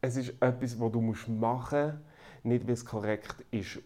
Es 0.00 0.16
ist 0.16 0.30
etwas, 0.40 0.78
was 0.78 0.92
du 0.92 1.00
machen 1.00 1.86
musst, 1.86 2.44
nicht 2.44 2.66
weil 2.66 2.74
es 2.74 2.84
korrekt 2.84 3.36
ist, 3.50 3.78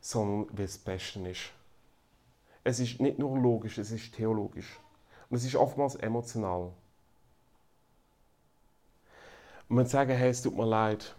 sondern 0.00 0.56
weil 0.56 0.64
es 0.64 0.74
das 0.74 0.84
Beste 0.84 1.28
ist. 1.28 1.52
Es 2.64 2.80
ist 2.80 3.00
nicht 3.00 3.18
nur 3.18 3.38
logisch, 3.38 3.78
es 3.78 3.90
ist 3.90 4.14
theologisch. 4.14 4.78
Und 5.28 5.36
es 5.36 5.44
ist 5.44 5.56
oftmals 5.56 5.96
emotional. 5.96 6.72
Und 9.68 9.76
man 9.76 9.86
sagen, 9.86 10.16
hey, 10.16 10.30
es 10.30 10.42
tut 10.42 10.56
mir 10.56 10.66
leid. 10.66 11.14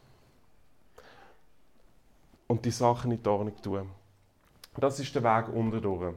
Und 2.48 2.66
die 2.66 2.72
Sachen 2.72 3.10
nicht 3.10 3.28
Ordnung 3.28 3.62
tun. 3.62 3.90
Das 4.78 5.00
ist 5.00 5.14
der 5.14 5.24
Weg 5.24 5.50
unten 5.54 5.82
durch. 5.82 6.14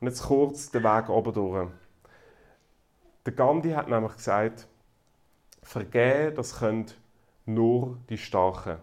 Und 0.00 0.06
jetzt 0.06 0.22
kurz 0.22 0.70
der 0.70 0.82
Weg 0.82 1.08
oben 1.08 1.32
durch. 1.32 1.68
Der 3.26 3.32
Gandhi 3.32 3.72
hat 3.72 3.88
nämlich 3.88 4.14
gesagt, 4.14 4.66
vergeben, 5.62 6.34
das 6.36 6.58
können 6.58 6.86
nur 7.44 7.98
die 8.08 8.16
Starken. 8.16 8.78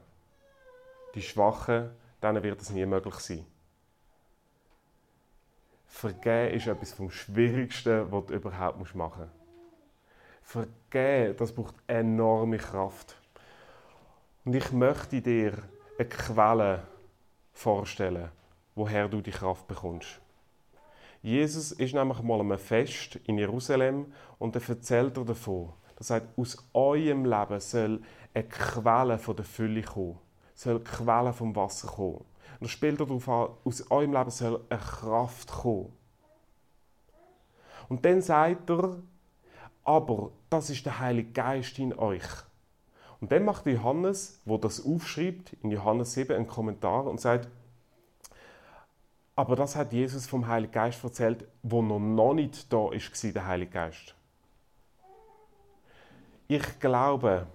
Die 1.15 1.21
Schwachen, 1.21 1.89
denen 2.21 2.43
wird 2.43 2.61
es 2.61 2.69
nie 2.69 2.85
möglich 2.85 3.15
sein. 3.15 3.45
Vergeben 5.87 6.53
ist 6.53 6.67
etwas 6.67 6.91
vom 6.91 7.09
Schwierigsten, 7.09 8.11
was 8.11 8.25
du 8.25 8.33
überhaupt 8.33 8.95
machen 8.95 9.21
musst. 9.21 9.44
Vergeben, 10.45 11.35
das 11.37 11.51
braucht 11.51 11.75
enorme 11.87 12.57
Kraft. 12.57 13.17
Und 14.45 14.55
ich 14.55 14.71
möchte 14.71 15.19
dir 15.19 15.53
eine 15.97 16.07
Quelle 16.07 16.83
vorstellen, 17.51 18.29
woher 18.75 19.07
du 19.07 19.21
die 19.21 19.31
Kraft 19.31 19.67
bekommst. 19.67 20.21
Jesus 21.23 21.71
ist 21.71 21.95
nämlich 21.95 22.21
mal 22.21 22.39
einem 22.39 22.59
Fest 22.59 23.15
in 23.25 23.39
Jerusalem 23.39 24.13
und 24.37 24.55
er 24.55 24.69
erzählt 24.69 25.17
davon. 25.17 25.73
Er 25.97 26.03
sagt, 26.03 26.37
aus 26.37 26.57
eurem 26.73 27.25
Leben 27.25 27.59
soll 27.59 28.01
eine 28.35 28.43
Quelle 28.43 29.17
von 29.17 29.35
der 29.35 29.45
Fülle 29.45 29.81
kommen, 29.81 30.19
soll 30.53 30.75
eine 30.75 30.83
Quelle 30.83 31.33
vom 31.33 31.55
Wasser 31.55 31.87
kommen. 31.87 32.23
Und 32.59 32.67
er 32.67 32.69
spielt 32.69 33.01
darauf 33.01 33.27
an, 33.27 33.49
aus 33.63 33.89
eurem 33.89 34.13
Leben 34.13 34.29
soll 34.29 34.63
eine 34.69 34.79
Kraft 34.79 35.51
kommen. 35.51 35.91
Und 37.89 38.05
dann 38.05 38.21
sagt 38.21 38.69
er, 38.69 39.01
aber 39.85 40.31
das 40.49 40.69
ist 40.69 40.85
der 40.85 40.99
Heilige 40.99 41.31
Geist 41.31 41.79
in 41.79 41.97
euch. 41.97 42.25
Und 43.21 43.31
dann 43.31 43.45
macht 43.45 43.65
Johannes, 43.65 44.41
wo 44.43 44.57
das 44.57 44.85
aufschreibt, 44.85 45.53
in 45.61 45.71
Johannes 45.71 46.13
7 46.13 46.35
einen 46.35 46.47
Kommentar 46.47 47.05
und 47.05 47.21
sagt, 47.21 47.47
aber 49.37 49.55
das 49.55 49.75
hat 49.75 49.93
Jesus 49.93 50.27
vom 50.27 50.47
Heiligen 50.47 50.71
Geist 50.71 51.03
erzählt, 51.03 51.45
wo 51.61 51.81
noch, 51.81 51.99
noch 51.99 52.33
nicht 52.33 52.71
da 52.71 52.91
ist, 52.91 53.23
der 53.23 53.45
Heilige 53.45 53.71
Geist. 53.71 54.15
Ich 56.47 56.79
glaube, 56.79 57.47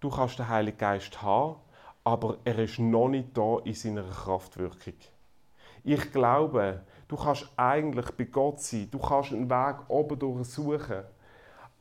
du 0.00 0.10
kannst 0.10 0.38
den 0.38 0.48
Heiligen 0.48 0.78
Geist 0.78 1.22
haben, 1.22 1.56
aber 2.04 2.38
er 2.44 2.58
ist 2.58 2.78
noch 2.78 3.08
nicht 3.08 3.36
da 3.36 3.58
in 3.64 3.74
seiner 3.74 4.02
Kraftwirkung. 4.02 4.94
Ich 5.84 6.12
glaube, 6.12 6.82
du 7.08 7.16
kannst 7.16 7.48
eigentlich 7.56 8.10
bei 8.12 8.24
Gott 8.24 8.60
sein, 8.60 8.88
du 8.90 8.98
kannst 8.98 9.32
einen 9.32 9.48
Weg 9.48 9.76
oben 9.88 10.18
durchsuchen, 10.18 11.04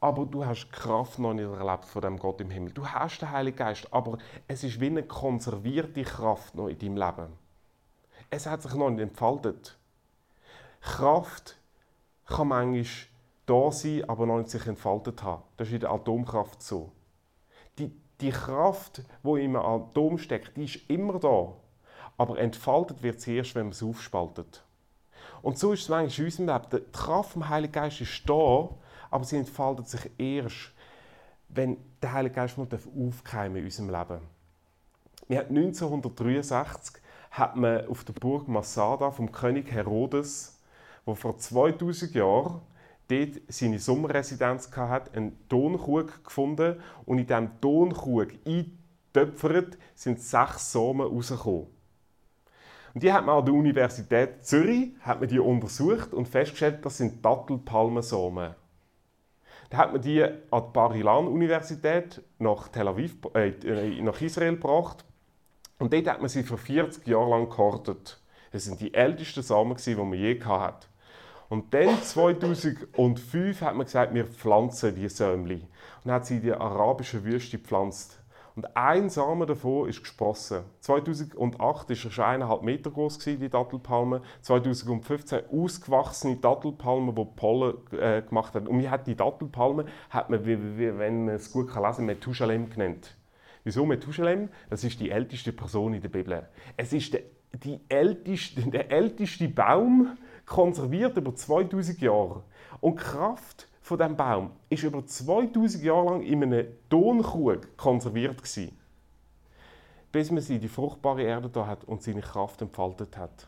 aber 0.01 0.25
du 0.25 0.43
hast 0.43 0.65
die 0.65 0.71
Kraft 0.71 1.19
noch 1.19 1.33
nicht 1.33 1.45
erlebt 1.45 1.85
von 1.85 2.01
dem 2.01 2.17
Gott 2.17 2.41
im 2.41 2.49
Himmel. 2.49 2.73
Du 2.73 2.85
hast 2.85 3.19
den 3.19 3.29
Heiligen 3.29 3.55
Geist, 3.57 3.87
aber 3.93 4.17
es 4.47 4.63
ist 4.63 4.81
wie 4.81 4.87
eine 4.87 5.03
konservierte 5.03 6.01
Kraft 6.01 6.55
noch 6.55 6.67
in 6.67 6.79
deinem 6.79 6.97
Leben. 6.97 7.33
Es 8.31 8.47
hat 8.47 8.63
sich 8.63 8.73
noch 8.73 8.89
nicht 8.89 9.01
entfaltet. 9.01 9.77
Kraft 10.81 11.55
kann 12.25 12.47
manchmal 12.47 12.85
da 13.45 13.71
sein, 13.71 14.09
aber 14.09 14.25
noch 14.25 14.39
nicht 14.39 14.49
sich 14.49 14.65
entfaltet 14.65 15.21
haben. 15.21 15.43
Das 15.57 15.67
ist 15.67 15.75
in 15.75 15.81
der 15.81 15.91
Atomkraft 15.91 16.63
so. 16.63 16.91
Die, 17.77 17.91
die 18.21 18.31
Kraft, 18.31 19.03
die 19.23 19.45
im 19.45 19.55
Atom 19.55 20.17
steckt, 20.17 20.57
die 20.57 20.65
ist 20.65 20.89
immer 20.89 21.19
da. 21.19 21.53
Aber 22.17 22.39
entfaltet 22.39 23.03
wird 23.03 23.21
sie 23.21 23.37
erst, 23.37 23.53
wenn 23.53 23.67
man 23.67 23.71
es 23.71 23.83
aufspaltet. 23.83 24.63
Und 25.43 25.59
so 25.59 25.73
ist 25.73 25.83
es 25.83 25.89
manchmal 25.89 26.19
in 26.19 26.25
unserem 26.25 26.47
Leben. 26.47 26.85
Die 26.85 26.91
Kraft 26.91 27.31
vom 27.33 27.49
Heiligen 27.49 27.73
Geist 27.73 28.01
ist 28.01 28.27
da, 28.27 28.69
aber 29.11 29.23
sie 29.23 29.37
entfaltet 29.37 29.87
sich 29.87 30.09
erst, 30.17 30.71
wenn 31.49 31.77
der 32.01 32.13
Heilige 32.13 32.35
Geist 32.35 32.57
aufkeimen 32.57 33.57
in 33.57 33.65
unserem 33.65 33.89
Leben. 33.89 34.21
Wir 35.27 35.39
hatten 35.39 35.57
1963 35.57 37.01
hat 37.31 37.55
man 37.55 37.87
auf 37.87 38.03
der 38.03 38.13
Burg 38.13 38.47
Masada 38.47 39.11
vom 39.11 39.31
König 39.31 39.71
Herodes, 39.71 40.59
wo 41.05 41.15
vor 41.15 41.37
2000 41.37 42.15
Jahren 42.15 42.61
dort 43.07 43.41
seine 43.47 43.79
Sommerresidenz 43.79 44.69
hatte, 44.75 45.15
einen 45.15 45.47
Tonkrug 45.47 46.23
gefunden 46.23 46.81
und 47.05 47.19
in 47.19 47.27
diesem 47.27 47.61
Tonkrug 47.61 48.29
eingetöpfert 48.45 49.77
sind 49.95 50.21
sechs 50.21 50.71
Samen 50.71 51.07
rausgekommen. 51.07 51.67
Und 52.93 53.03
die 53.03 53.11
hat 53.11 53.25
man 53.25 53.39
an 53.39 53.45
der 53.45 53.53
Universität 53.53 54.45
Zürich 54.45 54.91
hat 55.01 55.21
man 55.21 55.29
die 55.29 55.39
untersucht 55.39 56.13
und 56.13 56.27
festgestellt, 56.27 56.85
das 56.85 56.97
sind 56.97 57.23
Dattelpalmensamen. 57.23 58.55
Dann 59.71 59.79
hat 59.79 59.93
man 59.93 60.01
die 60.01 60.21
an 60.21 60.33
die 60.51 60.73
Bar-Ilan-Universität 60.73 62.21
nach 62.39 62.67
Tel 62.67 62.89
Aviv, 62.89 63.15
äh, 63.33 63.49
äh, 63.49 64.01
nach 64.01 64.19
Israel 64.21 64.55
gebracht. 64.55 65.05
Und 65.79 65.93
dort 65.93 66.07
hat 66.07 66.19
man 66.19 66.29
sie 66.29 66.43
für 66.43 66.57
40 66.57 67.07
Jahre 67.07 67.29
lang 67.29 67.49
gehortet. 67.49 68.21
Das 68.51 68.65
sind 68.65 68.81
die 68.81 68.93
ältesten 68.93 69.41
Samen, 69.41 69.77
die 69.77 69.95
man 69.95 70.13
je 70.13 70.39
hatte. 70.43 70.87
Und 71.47 71.73
dann, 71.73 72.01
2005, 72.03 73.61
hat 73.61 73.75
man 73.75 73.85
gesagt, 73.85 74.13
wir 74.13 74.25
pflanzen 74.25 74.93
diese 74.93 75.15
Sämli. 75.15 75.65
Und 76.03 76.11
hat 76.11 76.25
sie 76.25 76.35
in 76.35 76.41
die 76.41 76.53
arabische 76.53 77.23
Wüste 77.23 77.57
gepflanzt. 77.57 78.20
Und 78.55 78.75
ein 78.75 79.09
Samen 79.09 79.47
davon 79.47 79.87
ist 79.87 80.01
gesprossen. 80.01 80.63
2008 80.81 81.59
war 81.59 81.85
er 81.87 81.95
schon 81.95 82.23
eineinhalb 82.23 82.63
Meter 82.63 82.91
groß, 82.91 83.19
die 83.19 83.49
Dattelpalme. 83.49 84.21
2015 84.41 85.41
ausgewachsene 85.51 86.35
Dattelpalme, 86.37 87.13
die 87.13 87.25
Pollen 87.35 87.75
äh, 87.91 88.21
gemacht 88.21 88.53
haben. 88.55 88.67
Und 88.67 88.79
wie 88.79 88.89
hat 88.89 89.07
die 89.07 89.15
Dattelpalme, 89.15 89.85
hat 90.09 90.29
man, 90.29 90.45
wie, 90.45 90.77
wie, 90.77 90.97
wenn 90.97 91.25
man 91.25 91.35
es 91.35 91.51
gut 91.51 91.69
kann 91.69 91.83
lesen 91.83 91.97
kann, 91.97 92.05
Methusalem 92.07 92.69
genannt. 92.69 93.15
Wieso 93.63 93.85
Methusalem? 93.85 94.49
Das 94.69 94.83
ist 94.83 94.99
die 94.99 95.11
älteste 95.11 95.53
Person 95.53 95.93
in 95.93 96.01
der 96.01 96.09
Bibel. 96.09 96.47
Es 96.75 96.91
ist 96.91 97.13
der, 97.13 97.21
die 97.53 97.79
älteste, 97.89 98.61
der 98.69 98.91
älteste 98.91 99.47
Baum, 99.47 100.17
konserviert 100.45 101.15
über 101.15 101.33
2000 101.33 102.01
Jahre. 102.01 102.43
Und 102.81 102.95
Kraft 102.95 103.67
von 103.81 103.97
diesem 103.97 104.15
Baum 104.15 104.51
ist 104.69 104.83
über 104.83 105.05
2000 105.05 105.83
Jahre 105.83 106.05
lang 106.05 106.21
in 106.21 106.43
einem 106.43 106.67
Tonkrug 106.89 107.75
konserviert 107.77 108.37
gewesen, 108.37 108.77
bis 110.11 110.31
man 110.31 110.41
sie 110.41 110.55
in 110.55 110.61
die 110.61 110.67
fruchtbare 110.67 111.23
Erde 111.23 111.49
da 111.49 111.65
hat 111.65 111.83
und 111.85 112.03
seine 112.03 112.21
Kraft 112.21 112.61
entfaltet 112.61 113.17
hat. 113.17 113.47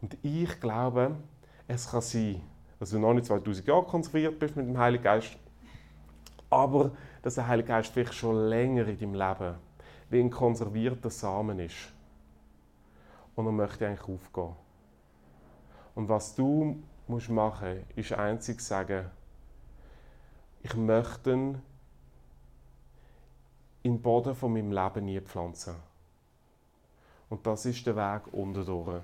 Und 0.00 0.16
ich 0.22 0.60
glaube, 0.60 1.16
es 1.68 1.90
kann 1.90 2.00
sein, 2.00 2.40
dass 2.78 2.90
du 2.90 2.98
noch 2.98 3.12
nicht 3.12 3.26
2000 3.26 3.66
Jahre 3.66 3.84
konserviert 3.84 4.38
bist 4.38 4.56
mit 4.56 4.66
dem 4.66 4.78
Heiligen 4.78 5.04
Geist, 5.04 5.36
aber 6.48 6.92
dass 7.22 7.34
der 7.34 7.46
Heilige 7.46 7.68
Geist 7.68 7.92
vielleicht 7.92 8.14
schon 8.14 8.48
länger 8.48 8.86
in 8.86 8.98
deinem 8.98 9.14
Leben 9.14 9.54
wie 10.08 10.20
ein 10.20 10.30
konservierter 10.30 11.10
Samen 11.10 11.58
ist. 11.58 11.92
Und 13.34 13.46
er 13.46 13.52
möchte 13.52 13.86
eigentlich 13.86 14.08
aufgehen. 14.08 14.54
Und 15.94 16.08
was 16.08 16.34
du 16.34 16.82
musst 17.08 17.28
machen 17.28 17.78
musst, 17.78 17.98
ist 17.98 18.12
einzig 18.12 18.60
sagen, 18.60 19.10
ich 20.62 20.74
möchte 20.74 21.30
in 21.30 21.62
den 23.84 24.02
Boden 24.02 24.34
von 24.34 24.52
meinem 24.52 24.72
Leben 24.72 25.04
nie 25.04 25.20
pflanzen. 25.20 25.76
Und 27.28 27.46
das 27.46 27.66
ist 27.66 27.86
der 27.86 27.96
Weg 27.96 28.32
unten 28.32 28.64
durch. 28.64 29.02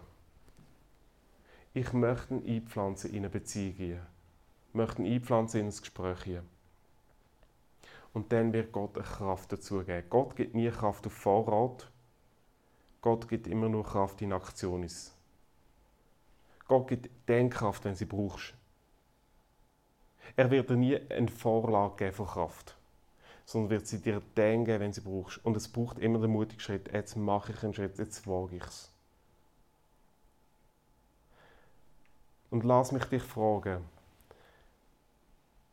Ich 1.74 1.92
möchte 1.92 2.34
ihn 2.34 2.62
einpflanzen 2.62 3.10
in 3.10 3.18
eine 3.18 3.30
Beziehung. 3.30 4.00
Ich 4.68 4.74
möchte 4.74 5.02
ihn 5.02 5.12
einpflanzen 5.14 5.60
in 5.60 5.66
ein 5.66 5.76
Gespräch. 5.76 6.40
Und 8.12 8.32
dann 8.32 8.52
wird 8.52 8.72
Gott 8.72 8.96
eine 8.96 9.06
Kraft 9.06 9.52
dazu 9.52 9.82
geben. 9.84 10.06
Gott 10.10 10.36
gibt 10.36 10.54
nie 10.54 10.70
Kraft 10.70 11.06
auf 11.06 11.12
Vorrat. 11.12 11.90
Gott 13.00 13.28
gibt 13.28 13.46
immer 13.46 13.68
nur 13.68 13.84
Kraft 13.84 14.20
in 14.20 14.32
Aktion. 14.32 14.86
Gott 16.72 16.88
gibt 16.88 17.28
Denkkraft, 17.28 17.84
wenn 17.84 17.94
sie 17.94 18.06
brauchst. 18.06 18.54
Er 20.36 20.50
wird 20.50 20.70
dir 20.70 20.76
nie 20.76 20.98
eine 21.10 21.28
Vorlage 21.28 21.96
geben 21.96 22.14
von 22.14 22.26
Kraft, 22.26 22.78
sondern 23.44 23.68
wird 23.68 23.86
sie 23.86 24.00
dir 24.00 24.22
denken, 24.34 24.80
wenn 24.80 24.94
sie 24.94 25.02
brauchst. 25.02 25.44
Und 25.44 25.54
es 25.54 25.68
braucht 25.68 25.98
immer 25.98 26.18
den 26.18 26.30
mutigen 26.30 26.60
Schritt. 26.60 26.90
Jetzt 26.90 27.14
mache 27.14 27.52
ich 27.52 27.62
einen 27.62 27.74
Schritt, 27.74 27.98
jetzt 27.98 28.26
wage 28.26 28.56
ich 28.56 28.64
es. 28.64 28.90
Und 32.48 32.64
lass 32.64 32.90
mich 32.90 33.04
dich 33.04 33.22
fragen, 33.22 33.84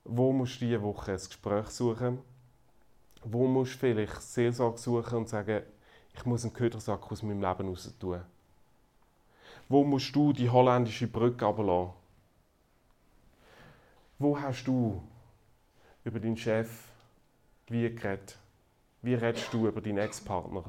wo 0.03 0.33
musst 0.33 0.59
du 0.59 0.65
diese 0.65 0.81
Woche 0.81 1.13
ein 1.13 1.17
Gespräch 1.17 1.67
suchen? 1.67 2.19
Wo 3.23 3.47
musst 3.47 3.75
du 3.75 3.77
vielleicht 3.77 4.21
Seelsorge 4.21 4.77
suchen 4.77 5.19
und 5.19 5.29
sagen, 5.29 5.63
ich 6.13 6.25
muss 6.25 6.43
einen 6.43 6.51
Ködersack 6.51 7.09
aus 7.09 7.23
meinem 7.23 7.41
Leben 7.41 7.69
raus 7.69 7.95
tun? 7.97 8.21
Wo 9.69 9.83
musst 9.83 10.15
du 10.15 10.33
die 10.33 10.49
holländische 10.49 11.07
Brücke 11.07 11.45
runterlassen? 11.45 11.93
Wo 14.17 14.37
hast 14.37 14.65
du 14.65 15.01
über 16.03 16.19
deinen 16.19 16.35
Chef 16.35 16.69
wie 17.67 17.89
geredet? 17.93 18.37
Wie 19.01 19.13
redest 19.13 19.53
du 19.53 19.67
über 19.67 19.79
deinen 19.79 19.99
Ex-Partner? 19.99 20.65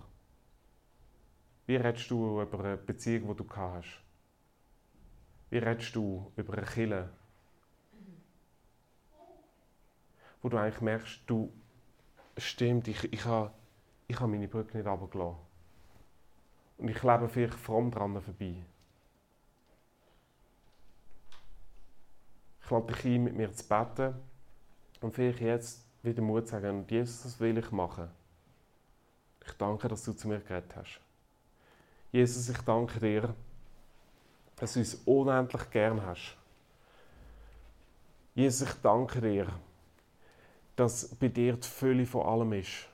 Wie 1.66 1.76
redest 1.76 2.10
du 2.10 2.40
über 2.42 2.60
eine 2.60 2.76
Beziehung, 2.76 3.34
die 3.34 3.42
du 3.42 3.56
hast? 3.56 4.02
Wie 5.48 5.58
redest 5.58 5.96
du 5.96 6.30
über 6.36 6.58
eine 6.58 6.66
Kille? 6.66 7.08
Wo 10.42 10.48
du 10.48 10.58
eigentlich 10.58 10.80
merkst, 10.80 11.22
du, 11.26 11.52
stimmt, 12.36 12.86
ich, 12.86 13.12
ich 13.12 13.24
habe 13.24 13.50
ich 14.10 14.18
habe 14.18 14.30
meine 14.30 14.48
Brücke 14.48 14.76
nicht 14.76 14.86
runtergelassen. 14.86 15.38
Und 16.78 16.88
ich 16.88 17.02
lebe 17.02 17.28
vielleicht 17.28 17.54
fromm 17.54 17.90
dran 17.90 18.20
vorbei. 18.20 18.56
Ich 22.70 22.72
lade 22.72 22.92
dich 22.92 23.04
ein, 23.04 23.24
mit 23.24 23.34
mir 23.34 23.52
zu 23.52 23.64
beten 23.64 24.14
und 25.00 25.12
vielleicht 25.12 25.40
jetzt 25.40 25.84
wieder 26.04 26.22
Mut 26.22 26.46
zu 26.46 26.52
sagen, 26.52 26.84
Jesus, 26.88 27.24
das 27.24 27.40
will 27.40 27.58
ich 27.58 27.72
machen. 27.72 28.08
Ich 29.44 29.52
danke, 29.54 29.88
dass 29.88 30.04
du 30.04 30.12
zu 30.12 30.28
mir 30.28 30.38
geredet 30.38 30.76
hast. 30.76 31.00
Jesus, 32.12 32.48
ich 32.48 32.58
danke 32.58 33.00
dir, 33.00 33.34
dass 34.54 34.74
du 34.74 34.78
uns 34.78 34.94
unendlich 35.04 35.68
gern 35.70 36.00
hast. 36.06 36.36
Jesus, 38.36 38.68
ich 38.68 38.74
danke 38.82 39.20
dir, 39.20 39.48
dass 40.76 41.08
bei 41.16 41.26
dir 41.26 41.56
die 41.56 41.66
Fülle 41.66 42.06
von 42.06 42.24
allem 42.24 42.52
ist. 42.52 42.86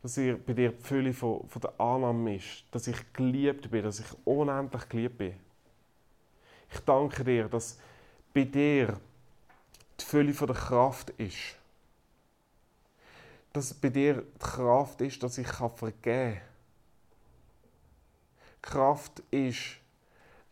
Dass 0.00 0.16
bei 0.16 0.54
dir 0.54 0.72
die 0.72 0.82
Fülle 0.82 1.12
von, 1.12 1.46
von 1.46 1.60
der 1.60 1.78
Annahme 1.78 2.36
ist. 2.36 2.64
Dass 2.70 2.86
ich 2.86 3.12
geliebt 3.12 3.70
bin, 3.70 3.84
dass 3.84 4.00
ich 4.00 4.06
unendlich 4.24 4.88
geliebt 4.88 5.18
bin. 5.18 5.34
Ich 6.72 6.80
danke 6.80 7.22
dir, 7.22 7.50
dass 7.50 7.78
bei 8.36 8.44
dir 8.44 9.00
die 9.98 10.04
Fülle 10.04 10.34
von 10.34 10.48
der 10.48 10.56
Kraft 10.56 11.08
ist. 11.16 11.56
Dass 13.54 13.72
bei 13.72 13.88
dir 13.88 14.16
die 14.20 14.38
Kraft 14.38 15.00
ist, 15.00 15.22
dass 15.22 15.38
ich 15.38 15.46
vergeben 15.46 16.02
kann. 16.02 16.40
Kraft 18.60 19.22
ist, 19.30 19.78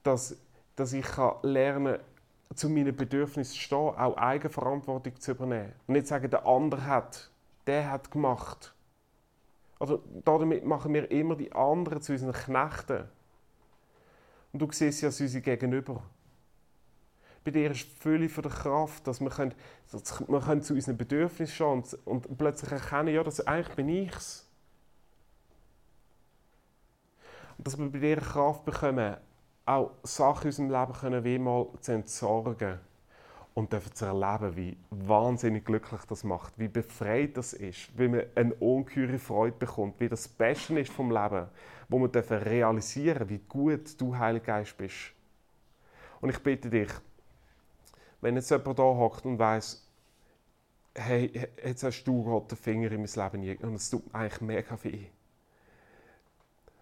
dass, 0.03 0.35
dass 0.76 0.95
ich 0.95 1.07
lernen 1.43 1.99
kann, 1.99 2.57
zu 2.57 2.70
meinen 2.70 2.97
Bedürfnissen 2.97 3.53
zu 3.53 3.61
stehen, 3.61 3.78
auch 3.78 4.16
Eigenverantwortung 4.16 5.20
zu 5.20 5.32
übernehmen. 5.32 5.74
Und 5.87 5.93
nicht 5.93 6.07
sagen, 6.07 6.30
der 6.30 6.47
andere 6.47 6.87
hat, 6.87 7.30
der 7.66 7.91
hat 7.91 8.11
gemacht. 8.11 8.74
Also 9.78 10.03
damit 10.24 10.64
machen 10.64 10.95
wir 10.95 11.11
immer 11.11 11.37
die 11.37 11.53
anderen 11.53 12.01
zu 12.01 12.12
unseren 12.12 12.32
Knechten. 12.32 13.05
Und 14.55 14.62
du 14.62 14.72
siehst 14.72 15.03
ja 15.03 15.09
unsere 15.09 15.43
Gegenüber. 15.43 16.03
Bei 17.45 17.51
dir 17.51 17.71
ist 17.71 17.87
völlig 17.99 18.33
von 18.33 18.43
der 18.43 18.53
Kraft, 18.53 19.07
dass 19.07 19.21
wir, 19.21 19.29
können, 19.29 19.55
dass 19.93 20.21
wir 20.27 20.41
können 20.41 20.63
zu 20.63 20.73
unseren 20.73 20.97
Bedürfnissen 20.97 21.55
schauen 21.55 21.85
und, 22.07 22.27
und 22.27 22.39
plötzlich 22.39 22.73
erkennen, 22.73 23.15
ja, 23.15 23.23
das 23.23 23.47
eigentlich 23.47 23.77
bin 23.77 23.89
ich's. 23.91 24.49
Und 27.59 27.67
dass 27.67 27.79
wir 27.79 27.91
bei 27.91 27.99
dir 27.99 28.17
Kraft 28.17 28.65
bekommen, 28.65 29.17
auch 29.67 29.91
Sachen 30.03 30.45
in 30.45 30.49
unserem 30.49 30.71
Leben 30.71 30.93
können 30.95 31.25
wie 31.25 31.39
mal 31.39 31.69
zu 31.81 31.93
entsorgen 31.93 32.81
und 33.55 33.73
dürfen 33.73 33.95
zu 33.95 34.07
erleben, 34.07 34.57
wie 34.57 34.77
wahnsinnig 34.91 35.65
glücklich 35.65 36.01
das 36.09 36.25
macht, 36.25 36.59
wie 36.59 36.69
befreit 36.69 37.37
das 37.37 37.53
ist, 37.53 37.97
wie 37.97 38.09
man 38.09 38.25
eine 38.35 38.55
ungeheure 38.55 39.19
Freude 39.19 39.57
bekommt, 39.57 40.01
wie 40.01 40.09
das 40.09 40.27
Beste 40.29 40.79
ist 40.81 40.93
vom 40.93 41.11
Leben, 41.11 41.47
wo 41.89 41.99
man 41.99 42.11
realisieren 42.11 43.29
wie 43.29 43.39
gut 43.39 44.01
du 44.01 44.17
Heiliger 44.17 44.47
Geist 44.47 44.77
bist. 44.77 45.13
Und 46.21 46.31
ich 46.31 46.39
bitte 46.43 46.69
dich, 46.69 46.89
wenn 48.25 48.37
jetzt 48.37 48.51
jemand 48.51 48.79
da 48.79 48.83
hockt 48.83 49.27
und 49.27 49.39
weiß, 49.39 49.87
hey, 50.95 51.47
jetzt 51.62 51.83
hast 51.83 52.05
du 52.05 52.25
Gott 52.25 52.51
den 52.51 52.57
Finger 52.57 52.91
in 52.91 53.03
mein 53.03 53.33
Leben 53.33 53.59
und 53.59 53.75
es 53.75 53.91
tut 53.91 54.03
eigentlich 54.14 54.41
mega. 54.41 54.79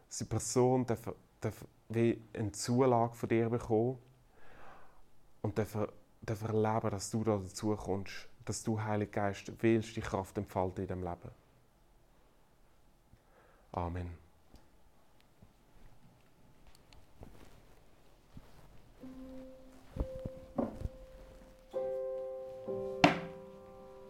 Dass 0.09 0.19
die 0.19 0.25
Person 0.25 0.87
darf, 0.87 1.13
darf 1.41 1.67
wie 1.89 2.23
eine 2.33 2.53
Zulage 2.53 3.15
von 3.15 3.29
dir 3.29 3.51
bekommen 3.51 3.99
und 5.41 5.59
darf, 5.59 5.77
darf 6.21 6.43
erleben, 6.43 6.91
dass 6.91 7.11
du 7.11 7.25
da 7.25 7.37
dazu 7.37 7.75
kommst, 7.75 8.29
dass 8.45 8.63
du, 8.63 8.81
Heiliger 8.81 9.11
Geist, 9.11 9.51
willst 9.63 9.97
die 9.97 10.01
Kraft 10.01 10.39
entfalten 10.39 10.83
in 10.85 10.89
deinem 10.89 11.03
Leben. 11.03 11.31
Amen. 13.73 14.22